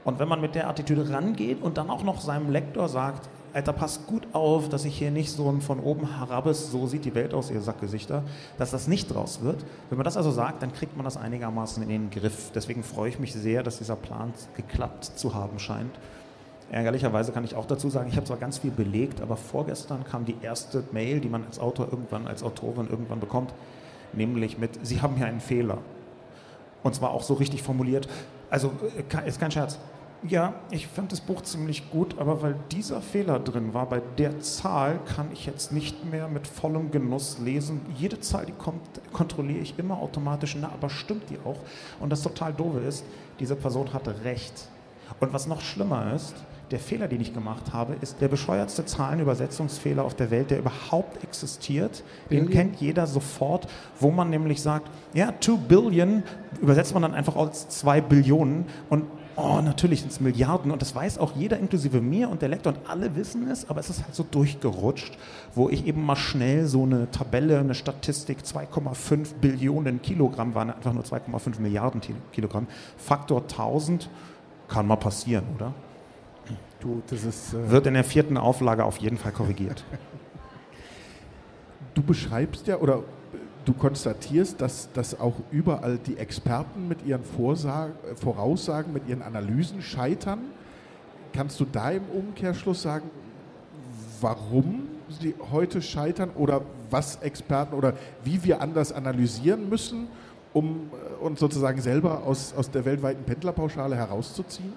Und 0.05 0.19
wenn 0.19 0.29
man 0.29 0.39
mit 0.39 0.55
der 0.55 0.69
Attitüde 0.69 1.09
rangeht 1.09 1.61
und 1.61 1.77
dann 1.77 1.89
auch 1.89 2.03
noch 2.03 2.21
seinem 2.21 2.49
Lektor 2.49 2.87
sagt, 2.87 3.27
Alter, 3.57 3.73
passt 3.73 4.05
gut 4.05 4.27
auf, 4.33 4.69
dass 4.69 4.85
ich 4.85 4.95
hier 4.95 5.09
nicht 5.09 5.31
so 5.31 5.49
ein 5.49 5.61
von 5.61 5.79
oben 5.79 6.19
herabes, 6.19 6.69
so 6.69 6.85
sieht 6.85 7.05
die 7.05 7.15
Welt 7.15 7.33
aus, 7.33 7.49
ihr 7.49 7.59
Sackgesichter, 7.59 8.23
dass 8.59 8.69
das 8.69 8.87
nicht 8.87 9.11
draus 9.11 9.41
wird. 9.41 9.65
Wenn 9.89 9.97
man 9.97 10.05
das 10.05 10.15
also 10.15 10.29
sagt, 10.29 10.61
dann 10.61 10.73
kriegt 10.73 10.95
man 10.95 11.03
das 11.03 11.17
einigermaßen 11.17 11.81
in 11.81 11.89
den 11.89 12.11
Griff. 12.11 12.51
Deswegen 12.53 12.83
freue 12.83 13.09
ich 13.09 13.17
mich 13.17 13.33
sehr, 13.33 13.63
dass 13.63 13.79
dieser 13.79 13.95
Plan 13.95 14.31
geklappt 14.55 15.05
zu 15.05 15.33
haben 15.33 15.57
scheint. 15.57 15.89
Ärgerlicherweise 16.69 17.31
kann 17.31 17.43
ich 17.45 17.55
auch 17.55 17.65
dazu 17.65 17.89
sagen, 17.89 18.09
ich 18.09 18.15
habe 18.15 18.27
zwar 18.27 18.37
ganz 18.37 18.59
viel 18.59 18.69
belegt, 18.69 19.21
aber 19.21 19.37
vorgestern 19.37 20.03
kam 20.03 20.25
die 20.25 20.35
erste 20.39 20.83
Mail, 20.91 21.19
die 21.19 21.29
man 21.29 21.43
als 21.43 21.57
Autor 21.57 21.87
irgendwann, 21.89 22.27
als 22.27 22.43
Autorin 22.43 22.87
irgendwann 22.87 23.19
bekommt, 23.19 23.55
nämlich 24.13 24.59
mit, 24.59 24.85
Sie 24.85 25.01
haben 25.01 25.15
hier 25.15 25.25
einen 25.25 25.41
Fehler. 25.41 25.79
Und 26.83 26.93
zwar 26.93 27.09
auch 27.09 27.23
so 27.23 27.33
richtig 27.33 27.63
formuliert. 27.63 28.07
Also, 28.51 28.71
äh, 28.95 29.27
ist 29.27 29.39
kein 29.39 29.49
Scherz. 29.49 29.79
Ja, 30.29 30.55
ich 30.71 30.87
fand 30.87 31.11
das 31.11 31.21
Buch 31.21 31.41
ziemlich 31.43 31.89
gut, 31.89 32.19
aber 32.19 32.41
weil 32.41 32.55
dieser 32.71 33.01
Fehler 33.01 33.39
drin 33.39 33.73
war, 33.73 33.85
bei 33.87 34.01
der 34.17 34.39
Zahl 34.41 34.99
kann 35.15 35.27
ich 35.31 35.45
jetzt 35.45 35.71
nicht 35.71 36.03
mehr 36.05 36.27
mit 36.27 36.47
vollem 36.47 36.91
Genuss 36.91 37.37
lesen. 37.39 37.81
Jede 37.95 38.19
Zahl, 38.19 38.45
die 38.45 38.51
kommt, 38.51 38.81
kontrolliere 39.13 39.59
ich 39.59 39.79
immer 39.79 39.99
automatisch, 39.99 40.57
na, 40.59 40.69
aber 40.69 40.89
stimmt 40.89 41.29
die 41.29 41.37
auch? 41.45 41.59
Und 41.99 42.09
das 42.09 42.23
total 42.23 42.53
doofe 42.53 42.79
ist, 42.79 43.05
diese 43.39 43.55
Person 43.55 43.93
hatte 43.93 44.23
recht. 44.25 44.67
Und 45.19 45.31
was 45.31 45.47
noch 45.47 45.61
schlimmer 45.61 46.13
ist, 46.13 46.35
der 46.71 46.79
Fehler, 46.79 47.07
den 47.07 47.21
ich 47.21 47.33
gemacht 47.33 47.71
habe, 47.71 47.95
ist 48.01 48.19
der 48.19 48.27
bescheuertste 48.27 48.83
Zahlenübersetzungsfehler 48.83 50.03
auf 50.03 50.15
der 50.15 50.31
Welt, 50.31 50.51
der 50.51 50.59
überhaupt 50.59 51.23
existiert. 51.23 52.03
Den 52.29 52.49
kennt 52.49 52.81
jeder 52.81 53.07
sofort, 53.07 53.67
wo 54.01 54.11
man 54.11 54.29
nämlich 54.29 54.61
sagt, 54.61 54.91
ja, 55.13 55.33
2 55.39 55.53
Billion 55.69 56.23
übersetzt 56.59 56.93
man 56.93 57.03
dann 57.03 57.13
einfach 57.13 57.37
als 57.37 57.69
2 57.69 58.01
Billionen 58.01 58.65
und 58.89 59.05
oh, 59.37 59.61
natürlich 59.61 60.01
sind 60.01 60.11
es 60.11 60.19
Milliarden 60.19 60.71
und 60.71 60.81
das 60.81 60.93
weiß 60.93 61.19
auch 61.19 61.33
jeder, 61.35 61.57
inklusive 61.57 62.01
mir 62.01 62.29
und 62.29 62.41
der 62.41 62.49
Lektor 62.49 62.73
und 62.73 62.89
alle 62.89 63.15
wissen 63.15 63.49
es, 63.49 63.69
aber 63.69 63.79
es 63.79 63.89
ist 63.89 64.03
halt 64.03 64.15
so 64.15 64.23
durchgerutscht, 64.23 65.17
wo 65.55 65.69
ich 65.69 65.85
eben 65.85 66.03
mal 66.03 66.15
schnell 66.15 66.65
so 66.65 66.83
eine 66.83 67.09
Tabelle, 67.11 67.59
eine 67.59 67.75
Statistik, 67.75 68.39
2,5 68.39 69.35
Billionen 69.39 70.01
Kilogramm 70.01 70.55
waren 70.55 70.71
einfach 70.71 70.93
nur 70.93 71.03
2,5 71.03 71.61
Milliarden 71.61 72.01
Kilogramm, 72.33 72.67
Faktor 72.97 73.43
1000 73.43 74.09
kann 74.67 74.87
mal 74.87 74.97
passieren, 74.97 75.45
oder? 75.55 75.73
Du, 76.79 77.01
das 77.09 77.23
ist, 77.23 77.53
äh 77.53 77.71
Wird 77.71 77.87
in 77.87 77.93
der 77.93 78.03
vierten 78.03 78.37
Auflage 78.37 78.85
auf 78.85 78.97
jeden 78.97 79.17
Fall 79.17 79.31
korrigiert. 79.31 79.83
du 81.93 82.03
beschreibst 82.03 82.67
ja, 82.67 82.77
oder 82.77 83.03
du 83.67 83.73
konstatierst, 83.73 84.61
dass, 84.61 84.89
dass 84.93 85.19
auch 85.19 85.35
überall 85.51 85.97
die 85.97 86.17
Experten 86.17 86.87
mit 86.87 87.05
ihren 87.05 87.23
Vorsag 87.23 87.91
Voraussagen, 88.15 88.93
mit 88.93 89.07
ihren 89.07 89.21
Analysen 89.21 89.81
scheitern. 89.81 90.39
Kannst 91.33 91.59
du 91.59 91.65
da 91.65 91.91
im 91.91 92.03
Umkehrschluss 92.05 92.81
sagen, 92.81 93.09
warum 94.21 94.87
sie 95.19 95.35
heute 95.51 95.81
scheitern 95.81 96.29
oder 96.35 96.61
was 96.89 97.17
Experten 97.17 97.75
oder 97.75 97.93
wie 98.23 98.43
wir 98.43 98.61
anders 98.61 98.93
analysieren 98.93 99.69
müssen, 99.69 100.07
um 100.53 100.89
äh, 100.91 101.23
uns 101.23 101.39
sozusagen 101.39 101.81
selber 101.81 102.23
aus, 102.23 102.53
aus 102.55 102.71
der 102.71 102.85
weltweiten 102.85 103.23
Pendlerpauschale 103.23 103.95
herauszuziehen? 103.95 104.73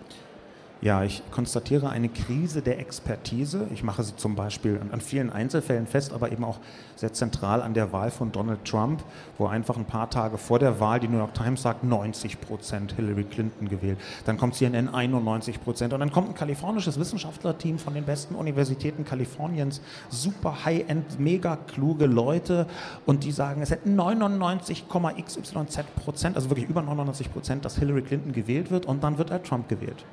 Ja, 0.82 1.04
ich 1.04 1.22
konstatiere 1.30 1.90
eine 1.90 2.08
Krise 2.08 2.62
der 2.62 2.78
Expertise. 2.78 3.66
Ich 3.70 3.82
mache 3.82 4.02
sie 4.02 4.16
zum 4.16 4.34
Beispiel 4.34 4.80
an, 4.90 5.02
vielen 5.02 5.28
Einzelfällen 5.28 5.86
fest, 5.86 6.14
aber 6.14 6.32
eben 6.32 6.42
auch 6.42 6.58
sehr 6.96 7.12
zentral 7.12 7.60
an 7.60 7.74
der 7.74 7.92
Wahl 7.92 8.10
von 8.10 8.32
Donald 8.32 8.64
Trump, 8.64 9.04
wo 9.36 9.46
einfach 9.46 9.76
ein 9.76 9.84
paar 9.84 10.08
Tage 10.08 10.38
vor 10.38 10.58
der 10.58 10.80
Wahl 10.80 10.98
die 10.98 11.08
New 11.08 11.18
York 11.18 11.34
Times 11.34 11.60
sagt, 11.60 11.84
90 11.84 12.40
Prozent 12.40 12.92
Hillary 12.92 13.24
Clinton 13.24 13.68
gewählt. 13.68 13.98
Dann 14.24 14.38
kommt 14.38 14.54
CNN 14.54 14.88
91 14.88 15.62
Prozent. 15.62 15.92
Und 15.92 16.00
dann 16.00 16.12
kommt 16.12 16.30
ein 16.30 16.34
kalifornisches 16.34 16.98
Wissenschaftlerteam 16.98 17.78
von 17.78 17.92
den 17.92 18.04
besten 18.04 18.34
Universitäten 18.34 19.04
Kaliforniens, 19.04 19.82
super 20.08 20.64
High-End, 20.64 21.20
mega 21.20 21.56
kluge 21.56 22.06
Leute. 22.06 22.66
Und 23.04 23.24
die 23.24 23.32
sagen, 23.32 23.60
es 23.60 23.70
hätten 23.70 24.00
99,xyz 24.00 25.84
Prozent, 26.02 26.36
also 26.36 26.48
wirklich 26.48 26.70
über 26.70 26.80
99 26.80 27.30
Prozent, 27.30 27.66
dass 27.66 27.76
Hillary 27.76 28.00
Clinton 28.00 28.32
gewählt 28.32 28.70
wird. 28.70 28.86
Und 28.86 29.04
dann 29.04 29.18
wird 29.18 29.28
er 29.28 29.42
Trump 29.42 29.68
gewählt 29.68 30.06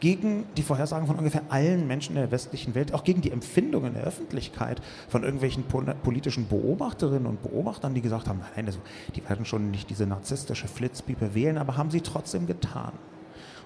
gegen 0.00 0.44
die 0.56 0.62
Vorhersagen 0.62 1.06
von 1.06 1.16
ungefähr 1.16 1.42
allen 1.48 1.86
Menschen 1.86 2.16
in 2.16 2.22
der 2.22 2.30
westlichen 2.30 2.74
Welt, 2.74 2.92
auch 2.92 3.04
gegen 3.04 3.22
die 3.22 3.30
Empfindungen 3.30 3.94
der 3.94 4.04
Öffentlichkeit 4.04 4.80
von 5.08 5.24
irgendwelchen 5.24 5.64
politischen 6.02 6.48
Beobachterinnen 6.48 7.26
und 7.26 7.42
Beobachtern, 7.42 7.94
die 7.94 8.02
gesagt 8.02 8.28
haben, 8.28 8.40
nein, 8.54 8.66
also, 8.66 8.78
die 9.14 9.26
werden 9.28 9.46
schon 9.46 9.70
nicht 9.70 9.88
diese 9.88 10.06
narzisstische 10.06 10.68
Flitzpiepe 10.68 11.34
wählen, 11.34 11.58
aber 11.58 11.76
haben 11.76 11.90
sie 11.90 12.02
trotzdem 12.02 12.46
getan. 12.46 12.92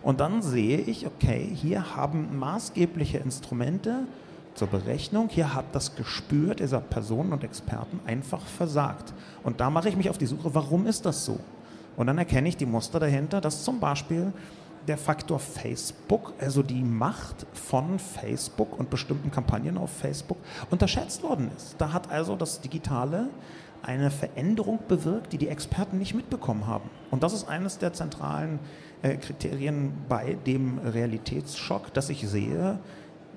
Und 0.02 0.20
dann 0.20 0.40
sehe 0.40 0.78
ich, 0.78 1.06
okay, 1.06 1.48
hier 1.52 1.96
haben 1.96 2.38
maßgebliche 2.38 3.18
Instrumente 3.18 4.06
zur 4.54 4.68
Berechnung, 4.68 5.28
hier 5.30 5.54
hat 5.54 5.66
das 5.72 5.94
Gespür 5.96 6.54
dieser 6.54 6.80
Personen 6.80 7.32
und 7.32 7.44
Experten 7.44 8.00
einfach 8.06 8.44
versagt. 8.44 9.12
Und 9.42 9.60
da 9.60 9.70
mache 9.70 9.88
ich 9.88 9.96
mich 9.96 10.10
auf 10.10 10.18
die 10.18 10.26
Suche, 10.26 10.54
warum 10.54 10.86
ist 10.86 11.06
das 11.06 11.24
so? 11.24 11.38
Und 11.96 12.06
dann 12.06 12.18
erkenne 12.18 12.48
ich 12.48 12.56
die 12.56 12.66
Muster 12.66 12.98
dahinter, 12.98 13.40
dass 13.40 13.64
zum 13.64 13.78
Beispiel 13.78 14.32
der 14.86 14.98
Faktor 14.98 15.38
Facebook, 15.38 16.32
also 16.38 16.62
die 16.62 16.82
Macht 16.82 17.46
von 17.52 17.98
Facebook 17.98 18.78
und 18.78 18.90
bestimmten 18.90 19.30
Kampagnen 19.30 19.78
auf 19.78 19.90
Facebook 19.90 20.38
unterschätzt 20.70 21.22
worden 21.22 21.50
ist. 21.56 21.76
Da 21.78 21.92
hat 21.92 22.10
also 22.10 22.36
das 22.36 22.60
Digitale 22.60 23.28
eine 23.82 24.10
Veränderung 24.10 24.78
bewirkt, 24.88 25.32
die 25.32 25.38
die 25.38 25.48
Experten 25.48 25.98
nicht 25.98 26.14
mitbekommen 26.14 26.66
haben. 26.66 26.90
Und 27.10 27.22
das 27.22 27.32
ist 27.32 27.48
eines 27.48 27.78
der 27.78 27.92
zentralen 27.92 28.58
äh, 29.02 29.16
Kriterien 29.16 29.92
bei 30.08 30.36
dem 30.46 30.78
Realitätsschock, 30.78 31.92
dass 31.94 32.10
ich 32.10 32.28
sehe, 32.28 32.78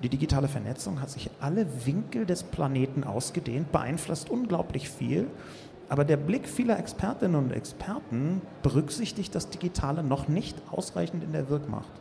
die 0.01 0.09
digitale 0.09 0.50
Vernetzung 0.50 1.01
hat 1.01 1.09
sich 1.09 1.29
alle 1.39 1.65
Winkel 1.85 2.25
des 2.25 2.43
Planeten 2.43 3.05
ausgedehnt, 3.05 3.71
beeinflusst 3.71 4.29
unglaublich 4.29 4.89
viel 4.89 5.27
aber 5.90 6.06
der 6.06 6.18
Blick 6.18 6.48
vieler 6.48 6.80
Expertinnen 6.80 7.36
und 7.36 7.52
Experten 7.52 8.42
berücksichtigt 8.62 9.34
das 9.36 9.50
Digitale 9.50 10.04
noch 10.04 10.28
nicht 10.28 10.58
ausreichend 10.72 11.24
in 11.24 11.32
der 11.32 11.50
Wirkmacht. 11.50 11.92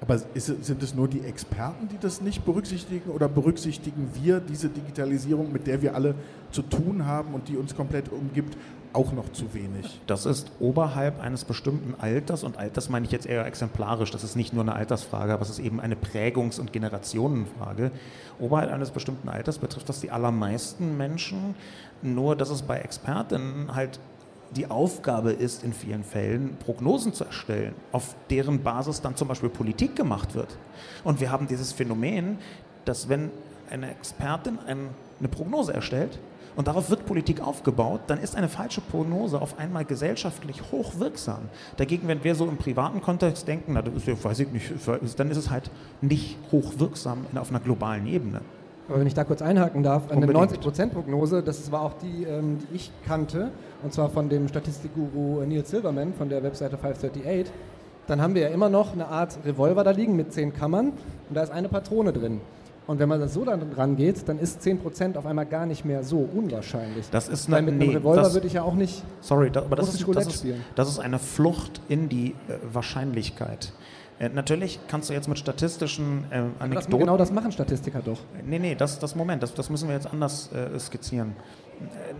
Aber 0.00 0.20
ist, 0.34 0.64
sind 0.64 0.82
es 0.82 0.94
nur 0.94 1.08
die 1.08 1.20
Experten, 1.20 1.88
die 1.88 1.98
das 1.98 2.20
nicht 2.20 2.44
berücksichtigen 2.44 3.10
oder 3.10 3.28
berücksichtigen 3.28 4.10
wir 4.14 4.40
diese 4.40 4.68
Digitalisierung, 4.68 5.52
mit 5.52 5.66
der 5.66 5.80
wir 5.80 5.94
alle 5.94 6.14
zu 6.50 6.62
tun 6.62 7.06
haben 7.06 7.32
und 7.32 7.48
die 7.48 7.56
uns 7.56 7.74
komplett 7.74 8.12
umgibt, 8.12 8.58
auch 8.92 9.12
noch 9.12 9.32
zu 9.32 9.54
wenig. 9.54 10.00
Das 10.06 10.26
ist 10.26 10.50
oberhalb 10.60 11.20
eines 11.20 11.44
bestimmten 11.44 11.94
Alters 11.98 12.44
und 12.44 12.58
Alters 12.58 12.88
meine 12.88 13.06
ich 13.06 13.12
jetzt 13.12 13.26
eher 13.26 13.46
exemplarisch. 13.46 14.10
Das 14.10 14.24
ist 14.24 14.36
nicht 14.36 14.52
nur 14.52 14.62
eine 14.62 14.74
Altersfrage, 14.74 15.32
aber 15.32 15.42
es 15.42 15.50
ist 15.50 15.58
eben 15.58 15.80
eine 15.80 15.96
Prägungs- 15.96 16.58
und 16.58 16.72
Generationenfrage. 16.72 17.90
Oberhalb 18.38 18.72
eines 18.72 18.90
bestimmten 18.90 19.28
Alters 19.28 19.58
betrifft 19.58 19.88
das 19.88 20.00
die 20.00 20.10
allermeisten 20.10 20.96
Menschen, 20.96 21.54
nur 22.02 22.36
dass 22.36 22.50
es 22.50 22.62
bei 22.62 22.78
Experten 22.78 23.74
halt 23.74 23.98
die 24.54 24.70
Aufgabe 24.70 25.32
ist, 25.32 25.64
in 25.64 25.72
vielen 25.72 26.04
Fällen 26.04 26.56
Prognosen 26.56 27.12
zu 27.12 27.24
erstellen, 27.24 27.74
auf 27.92 28.14
deren 28.30 28.62
Basis 28.62 29.00
dann 29.00 29.16
zum 29.16 29.28
Beispiel 29.28 29.48
Politik 29.48 29.96
gemacht 29.96 30.34
wird. 30.34 30.56
Und 31.04 31.20
wir 31.20 31.32
haben 31.32 31.48
dieses 31.48 31.72
Phänomen, 31.72 32.38
dass 32.84 33.08
wenn 33.08 33.30
eine 33.70 33.90
Expertin 33.90 34.58
eine 34.66 35.28
Prognose 35.28 35.72
erstellt, 35.72 36.18
und 36.56 36.68
darauf 36.68 36.90
wird 36.90 37.06
Politik 37.06 37.40
aufgebaut, 37.40 38.00
dann 38.06 38.18
ist 38.18 38.34
eine 38.34 38.48
falsche 38.48 38.80
Prognose 38.80 39.40
auf 39.40 39.58
einmal 39.58 39.84
gesellschaftlich 39.84 40.62
hochwirksam. 40.72 41.42
Dagegen, 41.76 42.08
wenn 42.08 42.24
wir 42.24 42.34
so 42.34 42.46
im 42.46 42.56
privaten 42.56 43.02
Kontext 43.02 43.46
denken, 43.46 43.74
na, 43.74 43.82
das 43.82 43.94
ist, 43.94 44.24
weiß 44.24 44.40
ich 44.40 44.50
nicht, 44.50 44.72
dann 45.18 45.30
ist 45.30 45.36
es 45.36 45.50
halt 45.50 45.70
nicht 46.00 46.38
hochwirksam 46.50 47.26
auf 47.34 47.50
einer 47.50 47.60
globalen 47.60 48.06
Ebene. 48.06 48.40
Aber 48.88 49.00
wenn 49.00 49.06
ich 49.06 49.14
da 49.14 49.24
kurz 49.24 49.42
einhaken 49.42 49.82
darf, 49.82 50.10
eine 50.10 50.26
90%-Prognose, 50.26 51.42
das 51.42 51.70
war 51.72 51.82
auch 51.82 51.94
die, 51.94 52.24
ähm, 52.24 52.58
die 52.58 52.76
ich 52.76 52.90
kannte, 53.04 53.50
und 53.82 53.92
zwar 53.92 54.10
von 54.10 54.28
dem 54.28 54.48
Statistikguru 54.48 55.44
Neil 55.44 55.66
Silverman 55.66 56.14
von 56.14 56.28
der 56.28 56.42
Webseite 56.42 56.78
538, 56.78 57.52
dann 58.06 58.22
haben 58.22 58.34
wir 58.34 58.42
ja 58.42 58.48
immer 58.48 58.68
noch 58.68 58.92
eine 58.92 59.08
Art 59.08 59.38
Revolver 59.44 59.82
da 59.82 59.90
liegen 59.90 60.14
mit 60.14 60.32
10 60.32 60.54
Kammern 60.54 60.92
und 61.28 61.34
da 61.34 61.42
ist 61.42 61.50
eine 61.50 61.68
Patrone 61.68 62.12
drin. 62.12 62.40
Und 62.86 63.00
wenn 63.00 63.08
man 63.08 63.18
das 63.20 63.34
so 63.34 63.44
dann 63.44 63.72
rangeht, 63.72 64.28
dann 64.28 64.38
ist 64.38 64.62
10% 64.62 65.16
auf 65.16 65.26
einmal 65.26 65.46
gar 65.46 65.66
nicht 65.66 65.84
mehr 65.84 66.04
so 66.04 66.18
unwahrscheinlich. 66.18 67.10
Das 67.10 67.28
ist 67.28 67.48
eine, 67.48 67.56
Weil 67.56 67.62
mit 67.62 67.74
einem 67.74 67.88
nee, 67.88 67.96
Revolver 67.96 68.32
würde 68.32 68.46
ich 68.46 68.52
ja 68.52 68.62
auch 68.62 68.74
nicht. 68.74 69.02
Sorry, 69.20 69.50
da, 69.50 69.60
aber 69.60 69.76
das 69.76 69.92
ist, 69.92 70.06
das, 70.14 70.26
ist, 70.26 70.46
das 70.76 70.88
ist, 70.88 70.98
eine 71.00 71.18
Flucht 71.18 71.80
in 71.88 72.08
die 72.08 72.30
äh, 72.48 72.58
Wahrscheinlichkeit. 72.72 73.72
Äh, 74.18 74.28
natürlich 74.28 74.78
kannst 74.86 75.10
du 75.10 75.14
jetzt 75.14 75.28
mit 75.28 75.38
statistischen 75.38 76.24
äh, 76.30 76.36
Anekdoten. 76.60 76.74
Das, 76.74 76.86
genau 77.00 77.16
das 77.16 77.32
machen 77.32 77.50
Statistiker 77.50 78.00
doch. 78.04 78.20
Nee, 78.44 78.60
nee, 78.60 78.74
das, 78.76 79.00
das 79.00 79.16
Moment, 79.16 79.42
das, 79.42 79.52
das 79.52 79.68
müssen 79.68 79.88
wir 79.88 79.96
jetzt 79.96 80.06
anders 80.06 80.50
äh, 80.52 80.78
skizzieren. 80.78 81.34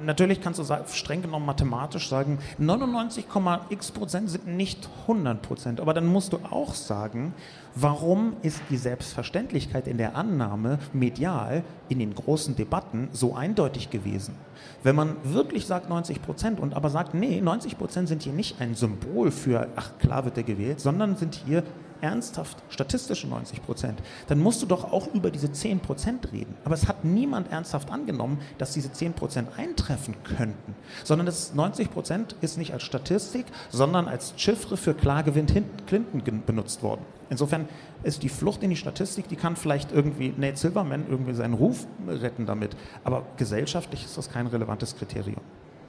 Natürlich 0.04 0.40
kannst 0.40 0.60
du 0.60 0.64
streng 0.92 1.22
genommen 1.22 1.46
mathematisch 1.46 2.08
sagen, 2.08 2.38
99,x 2.60 3.90
Prozent 3.92 4.30
sind 4.30 4.46
nicht 4.46 4.88
100 5.02 5.42
Prozent. 5.42 5.80
Aber 5.80 5.94
dann 5.94 6.06
musst 6.06 6.32
du 6.32 6.38
auch 6.50 6.74
sagen, 6.74 7.34
warum 7.74 8.34
ist 8.42 8.60
die 8.70 8.76
Selbstverständlichkeit 8.76 9.88
in 9.88 9.98
der 9.98 10.14
Annahme 10.16 10.78
medial 10.92 11.64
in 11.88 11.98
den 11.98 12.14
großen 12.14 12.56
Debatten 12.56 13.08
so 13.12 13.34
eindeutig 13.34 13.90
gewesen? 13.90 14.34
Wenn 14.82 14.96
man 14.96 15.16
wirklich 15.24 15.66
sagt 15.66 15.88
90 15.88 16.22
Prozent 16.22 16.60
und 16.60 16.74
aber 16.74 16.90
sagt, 16.90 17.14
nee, 17.14 17.40
90 17.40 17.78
Prozent 17.78 18.08
sind 18.08 18.22
hier 18.22 18.32
nicht 18.32 18.60
ein 18.60 18.74
Symbol 18.74 19.30
für, 19.30 19.68
ach 19.76 19.98
klar 19.98 20.24
wird 20.24 20.36
er 20.36 20.44
gewählt, 20.44 20.80
sondern 20.80 21.16
sind 21.16 21.40
hier 21.46 21.62
ernsthaft 22.00 22.62
statistische 22.68 23.26
90 23.26 23.62
Prozent, 23.64 24.02
dann 24.28 24.38
musst 24.38 24.62
du 24.62 24.66
doch 24.66 24.92
auch 24.92 25.12
über 25.14 25.30
diese 25.30 25.50
10 25.50 25.80
Prozent 25.80 26.32
reden. 26.32 26.54
Aber 26.64 26.74
es 26.74 26.88
hat 26.88 27.04
niemand 27.04 27.50
ernsthaft 27.50 27.90
angenommen, 27.90 28.38
dass 28.58 28.72
diese 28.72 28.92
10 28.92 29.14
Prozent 29.14 29.48
eintreffen 29.56 30.14
könnten, 30.22 30.74
sondern 31.04 31.26
das 31.26 31.54
90 31.54 31.90
Prozent 31.90 32.36
ist 32.40 32.58
nicht 32.58 32.72
als 32.72 32.82
Statistik, 32.82 33.46
sondern 33.70 34.08
als 34.08 34.34
Chiffre 34.36 34.76
für 34.76 34.94
klar 34.94 35.22
gewinnt 35.22 35.46
Clinton 35.86 36.22
benutzt 36.44 36.82
worden. 36.82 37.02
Insofern 37.28 37.68
ist 38.02 38.22
die 38.22 38.28
Flucht 38.28 38.62
in 38.62 38.70
die 38.70 38.76
Statistik, 38.76 39.28
die 39.28 39.36
kann 39.36 39.56
vielleicht 39.56 39.92
irgendwie 39.92 40.32
Nate 40.36 40.56
Silverman 40.56 41.06
irgendwie 41.08 41.34
seinen 41.34 41.54
Ruf 41.54 41.86
retten 42.06 42.46
damit, 42.46 42.76
aber 43.04 43.24
gesellschaftlich 43.36 44.04
ist 44.04 44.16
das 44.16 44.30
kein 44.30 44.46
relevantes 44.46 44.96
Kriterium. 44.96 45.40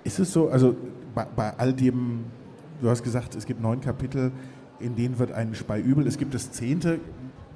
Ist 0.04 0.20
es 0.20 0.32
so, 0.32 0.50
also 0.50 0.76
bei, 1.14 1.26
bei 1.36 1.54
all 1.58 1.74
dem, 1.74 2.26
du 2.82 2.90
hast 2.90 3.04
gesagt, 3.04 3.36
es 3.36 3.46
gibt 3.46 3.62
neun 3.62 3.82
Kapitel, 3.82 4.32
in 4.80 4.96
denen 4.96 5.20
wird 5.20 5.32
ein 5.32 5.56
Spei 5.56 5.80
übel. 5.80 6.08
Es 6.08 6.18
gibt 6.18 6.34
das 6.34 6.52
zehnte. 6.52 7.00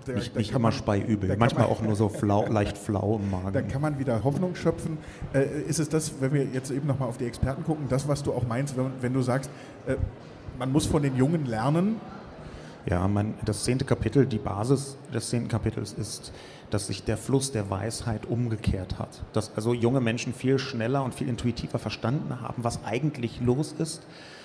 Da, 0.06 0.14
nicht, 0.14 0.36
nicht 0.36 0.52
immer 0.52 0.72
Spei 0.72 1.00
übel, 1.00 1.36
manchmal 1.38 1.66
man, 1.66 1.72
auch 1.72 1.82
nur 1.82 1.96
so 1.96 2.10
flau, 2.10 2.48
leicht 2.48 2.76
flau 2.76 3.20
im 3.22 3.30
Magen. 3.30 3.54
Da 3.54 3.62
kann 3.62 3.82
man 3.82 4.00
wieder 4.00 4.24
Hoffnung 4.24 4.56
schöpfen. 4.56 4.98
Äh, 5.32 5.62
ist 5.68 5.80
es 5.80 5.90
das, 5.90 6.14
wenn 6.20 6.34
wir 6.34 6.44
jetzt 6.46 6.72
eben 6.72 6.88
nochmal 6.88 7.08
auf 7.08 7.18
die 7.18 7.26
Experten 7.26 7.64
gucken, 7.64 7.86
das, 7.88 8.08
was 8.08 8.24
du 8.24 8.34
auch 8.34 8.48
meinst, 8.48 8.76
wenn, 8.76 8.92
wenn 9.00 9.14
du 9.14 9.22
sagst, 9.22 9.52
äh, 9.86 9.98
man 10.58 10.72
muss 10.72 10.88
von 10.88 11.04
den 11.04 11.16
Jungen 11.18 11.46
lernen? 11.46 11.98
Ja, 12.88 13.08
man, 13.08 13.36
das 13.46 13.64
zehnte 13.64 13.86
Kapitel, 13.86 14.26
die 14.26 14.40
Basis 14.40 14.98
des 15.14 15.30
zehnten 15.30 15.50
Kapitels 15.50 15.94
ist, 15.94 16.34
dass 16.72 16.88
sich 16.88 17.04
der 17.04 17.18
Fluss 17.18 17.52
der 17.52 17.70
Weisheit 17.70 18.26
umgekehrt 18.26 18.98
hat. 18.98 19.22
Dass 19.34 19.56
also 19.56 19.76
junge 19.76 20.02
Menschen 20.02 20.34
viel 20.34 20.58
schneller 20.58 21.04
und 21.04 21.14
viel 21.14 21.30
intuitiver 21.30 21.78
verstanden 21.78 22.42
haben, 22.42 22.64
was 22.64 22.84
eigentlich 22.84 23.40
los 23.40 23.76
ist 23.78 24.02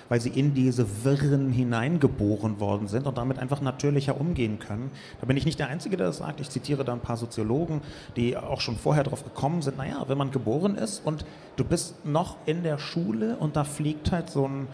weil 0.09 0.21
sie 0.21 0.31
in 0.31 0.55
diese 0.55 1.05
Wirren 1.05 1.51
hineingeboren 1.51 2.61
worden 2.61 2.89
sind 2.89 3.07
und 3.07 3.19
damit 3.19 3.39
einfach 3.39 3.61
natürlicher 3.61 4.21
umgehen 4.21 4.59
können. 4.59 4.91
Da 5.21 5.27
bin 5.27 5.37
ich 5.37 5.45
nicht 5.45 5.59
der 5.59 5.69
Einzige, 5.69 5.97
der 5.97 6.09
das 6.09 6.19
sagt. 6.19 6.41
Ich 6.41 6.51
zitiere 6.51 6.85
da 6.85 6.93
ein 6.93 7.01
paar 7.01 7.17
Soziologen, 7.17 7.81
die 8.17 8.37
auch 8.37 8.61
schon 8.61 8.77
vorher 8.77 9.05
darauf 9.05 9.25
gekommen 9.25 9.63
sind, 9.63 9.77
naja, 9.77 10.05
wenn 10.07 10.19
man 10.19 10.31
geboren 10.31 10.77
ist 10.77 11.05
und 11.05 11.25
du 11.57 11.65
bist 11.65 12.05
noch 12.05 12.37
in 12.47 12.63
der 12.63 12.79
Schule 12.79 13.37
und 13.37 13.57
da 13.57 13.65
fliegt 13.65 14.13
halt 14.13 14.31
so 14.31 14.47
ein 14.47 14.69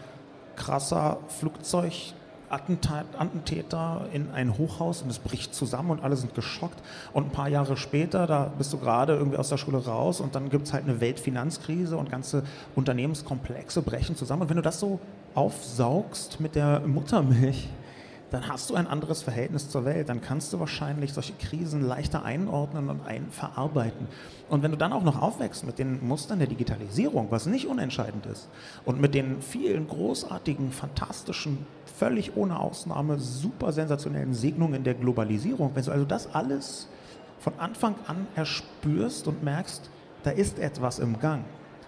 krasser 0.55 1.17
Flugzeug 1.27 2.13
Attentäter 2.53 4.07
in 4.13 4.31
ein 4.31 4.57
Hochhaus 4.57 5.01
und 5.01 5.09
es 5.09 5.19
bricht 5.19 5.55
zusammen 5.55 5.89
und 5.89 6.03
alle 6.03 6.15
sind 6.15 6.35
geschockt. 6.35 6.79
Und 7.11 7.27
ein 7.27 7.31
paar 7.31 7.49
Jahre 7.49 7.77
später, 7.77 8.27
da 8.27 8.51
bist 8.57 8.71
du 8.71 8.77
gerade 8.77 9.15
irgendwie 9.15 9.37
aus 9.37 9.49
der 9.49 9.57
Schule 9.57 9.83
raus 9.83 10.21
und 10.21 10.35
dann 10.35 10.49
gibt 10.49 10.67
es 10.67 10.73
halt 10.73 10.83
eine 10.83 11.01
Weltfinanzkrise 11.01 11.97
und 11.97 12.09
ganze 12.09 12.43
Unternehmenskomplexe 12.75 13.81
brechen 13.81 14.15
zusammen. 14.15 14.43
Und 14.43 14.49
wenn 14.49 14.57
du 14.57 14.61
das 14.61 14.79
so 14.79 14.99
aufsaugst 15.35 16.39
mit 16.39 16.55
der 16.55 16.81
Muttermilch, 16.81 17.67
dann 18.33 18.47
hast 18.47 18.71
du 18.71 18.75
ein 18.75 18.87
anderes 18.87 19.21
Verhältnis 19.21 19.69
zur 19.69 19.85
Welt. 19.85 20.09
Dann 20.09 20.19
kannst 20.19 20.51
du 20.51 20.59
wahrscheinlich 20.59 21.13
solche 21.13 21.33
Krisen 21.33 21.87
leichter 21.87 22.25
einordnen 22.25 22.89
und 22.89 23.05
ein 23.05 23.27
verarbeiten. 23.29 24.07
Und 24.49 24.63
wenn 24.63 24.71
du 24.71 24.77
dann 24.77 24.91
auch 24.91 25.03
noch 25.03 25.21
aufwächst 25.21 25.67
mit 25.67 25.77
den 25.77 26.03
Mustern 26.03 26.39
der 26.39 26.47
Digitalisierung, 26.47 27.27
was 27.29 27.45
nicht 27.45 27.67
unentscheidend 27.67 28.25
ist, 28.25 28.49
und 28.85 28.99
mit 28.99 29.13
den 29.13 29.39
vielen 29.43 29.87
großartigen, 29.87 30.71
fantastischen, 30.71 31.59
völlig 31.85 32.35
ohne 32.35 32.59
Ausnahme 32.59 33.19
super 33.19 33.71
sensationellen 33.71 34.33
Segnungen 34.33 34.83
der 34.83 34.95
Globalisierung, 34.95 35.69
wenn 35.75 35.85
du 35.85 35.91
also 35.91 36.05
das 36.05 36.33
alles 36.33 36.87
von 37.37 37.53
Anfang 37.59 37.93
an 38.07 38.25
erspürst 38.33 39.27
und 39.27 39.43
merkst, 39.43 39.91
da 40.23 40.31
ist 40.31 40.57
etwas 40.57 40.97
im 40.97 41.19
Gang, 41.19 41.43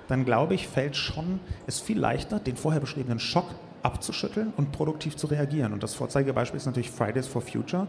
dann 0.07 0.25
glaube 0.25 0.53
ich, 0.53 0.67
fällt 0.67 0.95
schon 0.95 1.39
es 1.65 1.79
viel 1.79 1.97
leichter, 1.97 2.37
den 2.37 2.55
vorher 2.55 2.81
beschriebenen 2.81 3.17
Schock 3.17 3.47
abzuschütteln 3.85 4.51
und 4.57 4.71
produktiv 4.71 5.15
zu 5.15 5.27
reagieren. 5.27 5.71
Und 5.71 5.83
das 5.83 5.93
Vorzeigebeispiel 5.93 6.57
ist 6.57 6.65
natürlich 6.65 6.89
Fridays 6.89 7.27
for 7.27 7.41
Future. 7.41 7.87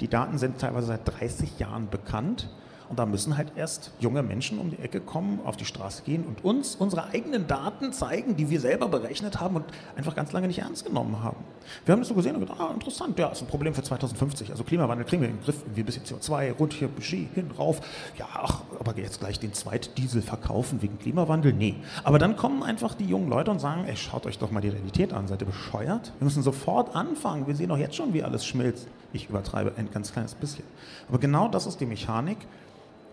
Die 0.00 0.08
Daten 0.08 0.38
sind 0.38 0.58
teilweise 0.58 0.88
seit 0.88 1.02
30 1.04 1.58
Jahren 1.58 1.88
bekannt. 1.90 2.48
Und 2.94 3.00
da 3.00 3.06
müssen 3.06 3.36
halt 3.36 3.50
erst 3.56 3.90
junge 3.98 4.22
Menschen 4.22 4.60
um 4.60 4.70
die 4.70 4.78
Ecke 4.78 5.00
kommen, 5.00 5.40
auf 5.44 5.56
die 5.56 5.64
Straße 5.64 6.04
gehen 6.04 6.22
und 6.22 6.44
uns 6.44 6.76
unsere 6.76 7.08
eigenen 7.08 7.48
Daten 7.48 7.92
zeigen, 7.92 8.36
die 8.36 8.50
wir 8.50 8.60
selber 8.60 8.86
berechnet 8.86 9.40
haben 9.40 9.56
und 9.56 9.64
einfach 9.96 10.14
ganz 10.14 10.30
lange 10.30 10.46
nicht 10.46 10.60
ernst 10.60 10.86
genommen 10.86 11.20
haben. 11.20 11.38
Wir 11.84 11.90
haben 11.90 11.98
das 11.98 12.08
so 12.10 12.14
gesehen 12.14 12.36
und 12.36 12.42
gedacht, 12.42 12.60
ah, 12.60 12.70
interessant, 12.72 13.18
ja, 13.18 13.30
ist 13.30 13.42
ein 13.42 13.48
Problem 13.48 13.74
für 13.74 13.82
2050. 13.82 14.52
Also 14.52 14.62
Klimawandel 14.62 15.04
kriegen 15.04 15.22
wir 15.22 15.28
in 15.28 15.38
den 15.38 15.42
Griff, 15.42 15.56
irgendwie 15.62 15.80
ein 15.80 15.86
bisschen 15.86 16.04
CO2, 16.04 16.52
rund 16.52 16.72
hier, 16.72 16.86
Budget, 16.86 17.34
hin, 17.34 17.50
rauf. 17.58 17.80
Ja, 18.16 18.28
ach, 18.32 18.62
aber 18.78 18.96
jetzt 18.96 19.18
gleich 19.18 19.40
den 19.40 19.52
Zweitdiesel 19.52 20.22
verkaufen 20.22 20.80
wegen 20.80 20.96
Klimawandel? 21.00 21.52
Nee. 21.52 21.74
Aber 22.04 22.20
dann 22.20 22.36
kommen 22.36 22.62
einfach 22.62 22.94
die 22.94 23.06
jungen 23.06 23.28
Leute 23.28 23.50
und 23.50 23.58
sagen, 23.58 23.86
ey, 23.86 23.96
schaut 23.96 24.24
euch 24.24 24.38
doch 24.38 24.52
mal 24.52 24.60
die 24.60 24.68
Realität 24.68 25.12
an, 25.12 25.26
seid 25.26 25.42
ihr 25.42 25.48
bescheuert? 25.48 26.12
Wir 26.20 26.26
müssen 26.26 26.44
sofort 26.44 26.94
anfangen, 26.94 27.48
wir 27.48 27.56
sehen 27.56 27.70
doch 27.70 27.78
jetzt 27.78 27.96
schon, 27.96 28.14
wie 28.14 28.22
alles 28.22 28.46
schmilzt. 28.46 28.86
Ich 29.12 29.28
übertreibe 29.28 29.72
ein 29.76 29.90
ganz 29.90 30.12
kleines 30.12 30.36
bisschen. 30.36 30.64
Aber 31.08 31.18
genau 31.18 31.48
das 31.48 31.66
ist 31.66 31.80
die 31.80 31.86
Mechanik, 31.86 32.38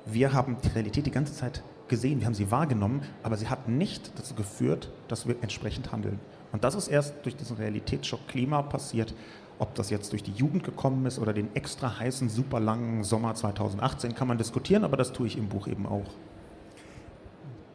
wir 0.06 0.34
haben 0.34 0.58
die 0.64 0.70
Realität 0.70 1.06
die 1.06 1.12
ganze 1.12 1.34
Zeit 1.34 1.64
gesehen, 1.88 2.20
wir 2.20 2.26
haben 2.26 2.34
sie 2.34 2.50
wahrgenommen, 2.52 3.02
aber 3.22 3.38
sie 3.38 3.50
hat 3.50 3.68
nicht 3.68 4.18
dazu 4.18 4.34
geführt, 4.34 4.90
dass 5.08 5.28
wir 5.28 5.36
entsprechend 5.42 5.92
handeln. 5.92 6.20
Und 6.52 6.64
das 6.64 6.76
ist 6.76 6.88
erst 6.88 7.14
durch 7.24 7.36
diesen 7.36 7.58
Realitätsschock 7.58 8.28
Klima 8.28 8.62
passiert. 8.62 9.14
Ob 9.60 9.76
das 9.76 9.90
jetzt 9.90 10.12
durch 10.12 10.24
die 10.24 10.32
Jugend 10.32 10.64
gekommen 10.64 11.06
ist 11.06 11.20
oder 11.20 11.34
den 11.34 11.56
extra 11.56 12.00
heißen, 12.00 12.30
super 12.30 12.60
langen 12.60 13.04
Sommer 13.04 13.36
2018, 13.36 14.16
kann 14.16 14.28
man 14.28 14.38
diskutieren, 14.38 14.84
aber 14.84 14.98
das 14.98 15.14
tue 15.14 15.28
ich 15.28 15.38
im 15.38 15.50
Buch 15.50 15.68
eben 15.68 15.86
auch. 15.86 16.10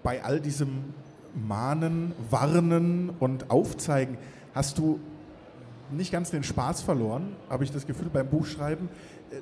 Bei 0.02 0.24
all 0.24 0.40
diesem 0.40 0.94
Mahnen, 1.34 2.12
Warnen 2.30 3.10
und 3.20 3.50
Aufzeigen 3.50 4.18
hast 4.54 4.78
du 4.78 4.98
nicht 5.90 6.12
ganz 6.12 6.30
den 6.30 6.42
Spaß 6.42 6.82
verloren, 6.82 7.36
habe 7.48 7.64
ich 7.64 7.72
das 7.72 7.86
Gefühl 7.86 8.08
beim 8.12 8.28
Buchschreiben 8.28 8.88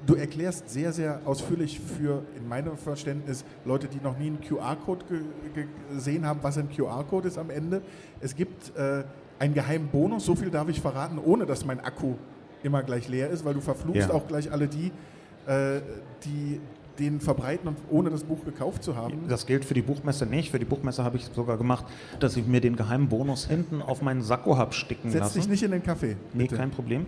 du 0.07 0.15
erklärst 0.15 0.71
sehr, 0.71 0.93
sehr 0.93 1.21
ausführlich 1.25 1.81
für, 1.81 2.23
in 2.37 2.49
meinem 2.49 2.77
Verständnis, 2.77 3.45
Leute, 3.65 3.89
die 3.89 4.01
noch 4.03 4.19
nie 4.19 4.29
einen 4.29 4.41
QR-Code 4.41 5.05
ge 5.55 5.67
gesehen 5.93 6.27
haben, 6.27 6.41
was 6.43 6.59
ein 6.59 6.69
QR-Code 6.71 7.29
ist 7.29 7.39
am 7.39 7.51
Ende. 7.51 7.83
Es 8.21 8.35
gibt 8.35 8.77
äh, 8.77 9.05
einen 9.39 9.55
geheimen 9.55 9.89
Bonus, 9.89 10.25
so 10.25 10.35
viel 10.35 10.51
darf 10.51 10.69
ich 10.69 10.81
verraten, 10.81 11.19
ohne 11.19 11.47
dass 11.47 11.65
mein 11.65 11.81
Akku 11.81 12.15
immer 12.63 12.83
gleich 12.83 13.09
leer 13.09 13.31
ist, 13.31 13.45
weil 13.45 13.55
du 13.55 13.61
verfluchst 13.61 14.09
ja. 14.09 14.15
auch 14.15 14.27
gleich 14.27 14.51
alle 14.51 14.69
die, 14.69 14.91
äh, 15.47 15.81
die 16.25 16.61
den 16.99 17.21
verbreiten 17.21 17.69
und 17.69 17.77
ohne 17.91 18.11
das 18.11 18.25
Buch 18.25 18.45
gekauft 18.45 18.83
zu 18.83 18.97
haben. 18.97 19.29
Das 19.29 19.47
gilt 19.47 19.65
für 19.65 19.75
die 19.75 19.83
Buchmesse 19.83 20.27
nicht. 20.27 20.51
Für 20.51 20.59
die 20.59 20.65
Buchmesse 20.65 21.05
habe 21.05 21.17
ich 21.17 21.25
sogar 21.25 21.59
gemacht, 21.59 21.87
dass 22.21 22.37
ich 22.37 22.47
mir 22.47 22.61
den 22.61 22.77
geheimen 22.77 23.09
Bonus 23.09 23.47
hinten 23.47 23.83
auf 23.83 24.03
meinen 24.03 24.23
Sakko 24.23 24.57
habe 24.57 24.73
sticken 24.73 25.11
Setz 25.11 25.21
lassen. 25.21 25.35
Setz 25.35 25.43
dich 25.43 25.51
nicht 25.51 25.63
in 25.63 25.71
den 25.71 25.83
Kaffee. 25.83 26.17
Nee, 26.33 26.49
kein 26.49 26.71
Problem. 26.71 27.07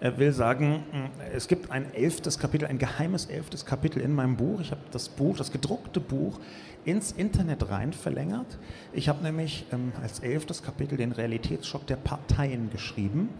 Er 0.00 0.18
will 0.18 0.32
sagen, 0.32 0.84
mm, 0.92 1.20
es 1.34 1.48
gibt 1.48 1.70
ein 1.70 1.92
elftes 1.94 2.38
Kapitel, 2.38 2.66
ein 2.66 2.78
geheimes 2.78 3.26
elftes 3.26 3.64
Kapitel 3.64 4.00
in 4.00 4.14
meinem 4.14 4.36
Buch. 4.36 4.60
Ich 4.60 4.70
habe 4.70 4.82
das 4.90 5.08
Buch, 5.08 5.36
das 5.36 5.52
gedruckte 5.52 6.00
Buch, 6.00 6.38
ins 6.84 7.12
Internet 7.12 7.70
rein 7.70 7.92
verlängert. 7.92 8.58
Ich 8.92 9.08
habe 9.08 9.22
nämlich 9.22 9.66
ähm, 9.72 9.92
als 10.02 10.20
elftes 10.20 10.62
Kapitel 10.62 10.98
den 10.98 11.12
Realitätsschock 11.12 11.86
der 11.86 11.96
Parteien 11.96 12.70
geschrieben. 12.70 13.30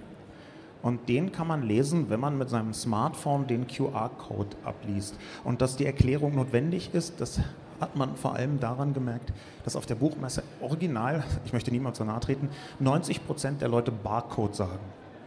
Und 0.85 1.09
den 1.09 1.33
kann 1.33 1.47
man 1.47 1.63
lesen, 1.63 2.11
wenn 2.11 2.21
man 2.21 2.37
mit 2.37 2.51
seinem 2.51 2.75
Smartphone 2.75 3.47
den 3.47 3.67
QR-Code 3.67 4.55
abliest. 4.65 5.17
Und 5.43 5.63
dass 5.63 5.77
die 5.77 5.87
Erklärung 5.87 6.35
notwendig 6.35 6.91
ist, 6.93 7.23
das 7.23 7.41
hat 7.81 7.97
man 7.97 8.15
vor 8.17 8.35
allem 8.35 8.61
daran 8.61 8.93
gemerkt, 8.93 9.33
dass 9.65 9.77
auf 9.77 9.87
der 9.87 9.95
Buchmesse 9.95 10.43
original, 10.61 11.25
ich 11.47 11.55
möchte 11.55 11.71
niemand 11.71 11.97
zu 11.97 12.05
nahe 12.05 12.21
treten, 12.21 12.51
90 12.81 13.27
Prozent 13.27 13.63
der 13.63 13.69
Leute 13.69 13.91
Barcode 13.93 14.55
sagen. 14.55 14.79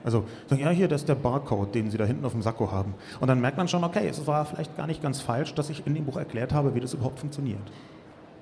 Also 0.04 0.26
sagen, 0.46 0.62
ja, 0.62 0.70
hier, 0.70 0.88
das 0.88 1.02
ist 1.02 1.10
der 1.10 1.16
Barcode, 1.16 1.74
den 1.74 1.90
Sie 1.90 1.98
da 1.98 2.06
hinten 2.06 2.24
auf 2.24 2.34
dem 2.34 2.44
Sakko 2.44 2.72
haben. 2.72 2.94
Und 3.20 3.28
dann 3.28 3.42
merkt 3.42 3.58
man 3.58 3.68
schon, 3.68 3.84
okay, 3.84 4.08
es 4.08 4.28
war 4.28 4.46
vielleicht 4.46 4.78
gar 4.78 4.86
nicht 4.86 5.02
ganz 5.02 5.22
falsch, 5.22 5.56
dass 5.56 5.72
ich 5.72 5.88
in 5.88 5.96
dem 5.96 6.06
Buch 6.06 6.18
erklärt 6.18 6.54
habe, 6.54 6.76
wie 6.76 6.82
das 6.82 6.94
überhaupt 6.94 7.20
funktioniert. 7.20 7.72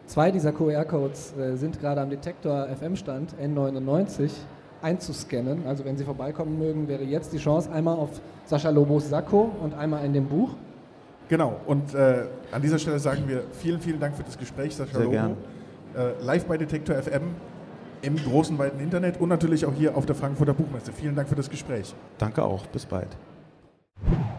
Zwei 0.06 0.32
dieser 0.32 0.52
QR-Codes 0.52 1.38
äh, 1.38 1.56
sind 1.56 1.80
gerade 1.80 2.02
am 2.02 2.10
Detektor 2.10 2.68
FM-Stand 2.68 3.36
N99 3.42 4.32
einzuscannen. 4.86 5.66
Also 5.66 5.84
wenn 5.84 5.98
Sie 5.98 6.06
vorbeikommen 6.06 6.58
mögen, 6.60 6.88
wäre 6.88 7.04
jetzt 7.04 7.34
die 7.34 7.40
Chance 7.40 7.72
einmal 7.72 7.98
auf 7.98 8.22
Sascha 8.46 8.70
Lobos 8.70 9.10
Sakko 9.10 9.52
und 9.62 9.74
einmal 9.74 10.06
in 10.06 10.14
dem 10.14 10.28
Buch. 10.28 10.52
Genau, 11.28 11.60
und 11.66 11.96
äh, 11.96 12.28
an 12.52 12.62
dieser 12.62 12.78
Stelle 12.78 13.00
sagen 13.00 13.24
wir 13.28 13.44
vielen, 13.52 13.82
vielen 13.82 14.00
Dank 14.00 14.16
für 14.16 14.24
das 14.24 14.38
Gespräch, 14.38 14.76
Sascha 14.76 14.98
Sehr 14.98 15.06
Lobo. 15.06 15.18
Äh, 15.98 16.24
live 16.24 16.46
bei 16.46 16.58
Detektor 16.58 16.96
FM 16.96 17.24
im 18.04 18.18
großen, 18.18 18.58
weiten 18.60 18.80
Internet 18.80 19.20
und 19.20 19.30
natürlich 19.30 19.66
auch 19.66 19.74
hier 19.74 19.98
auf 19.98 20.06
der 20.06 20.16
Frankfurter 20.16 20.54
Buchmesse. 20.54 20.94
Vielen 20.94 21.16
Dank 21.16 21.28
für 21.28 21.36
das 21.36 21.50
Gespräch. 21.50 21.96
Danke 22.20 22.44
auch, 22.44 22.68
bis 22.68 22.86
bald. 22.86 23.18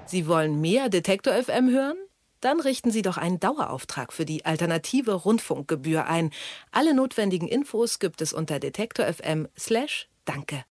Sie 0.05 0.29
wollen 0.29 0.61
mehr 0.61 0.89
Detektor 0.89 1.35
FM 1.35 1.71
hören? 1.71 1.97
Dann 2.41 2.61
richten 2.61 2.93
Sie 2.93 3.03
doch 3.03 3.17
einen 3.17 3.41
Dauerauftrag 3.41 4.13
für 4.13 4.25
die 4.25 4.45
alternative 4.45 5.15
Rundfunkgebühr 5.15 6.07
ein. 6.07 6.31
Alle 6.71 6.95
notwendigen 6.95 7.49
Infos 7.49 7.99
gibt 7.99 8.21
es 8.21 8.33
unter 8.33 8.61
detektor.fm/danke. 10.27 10.65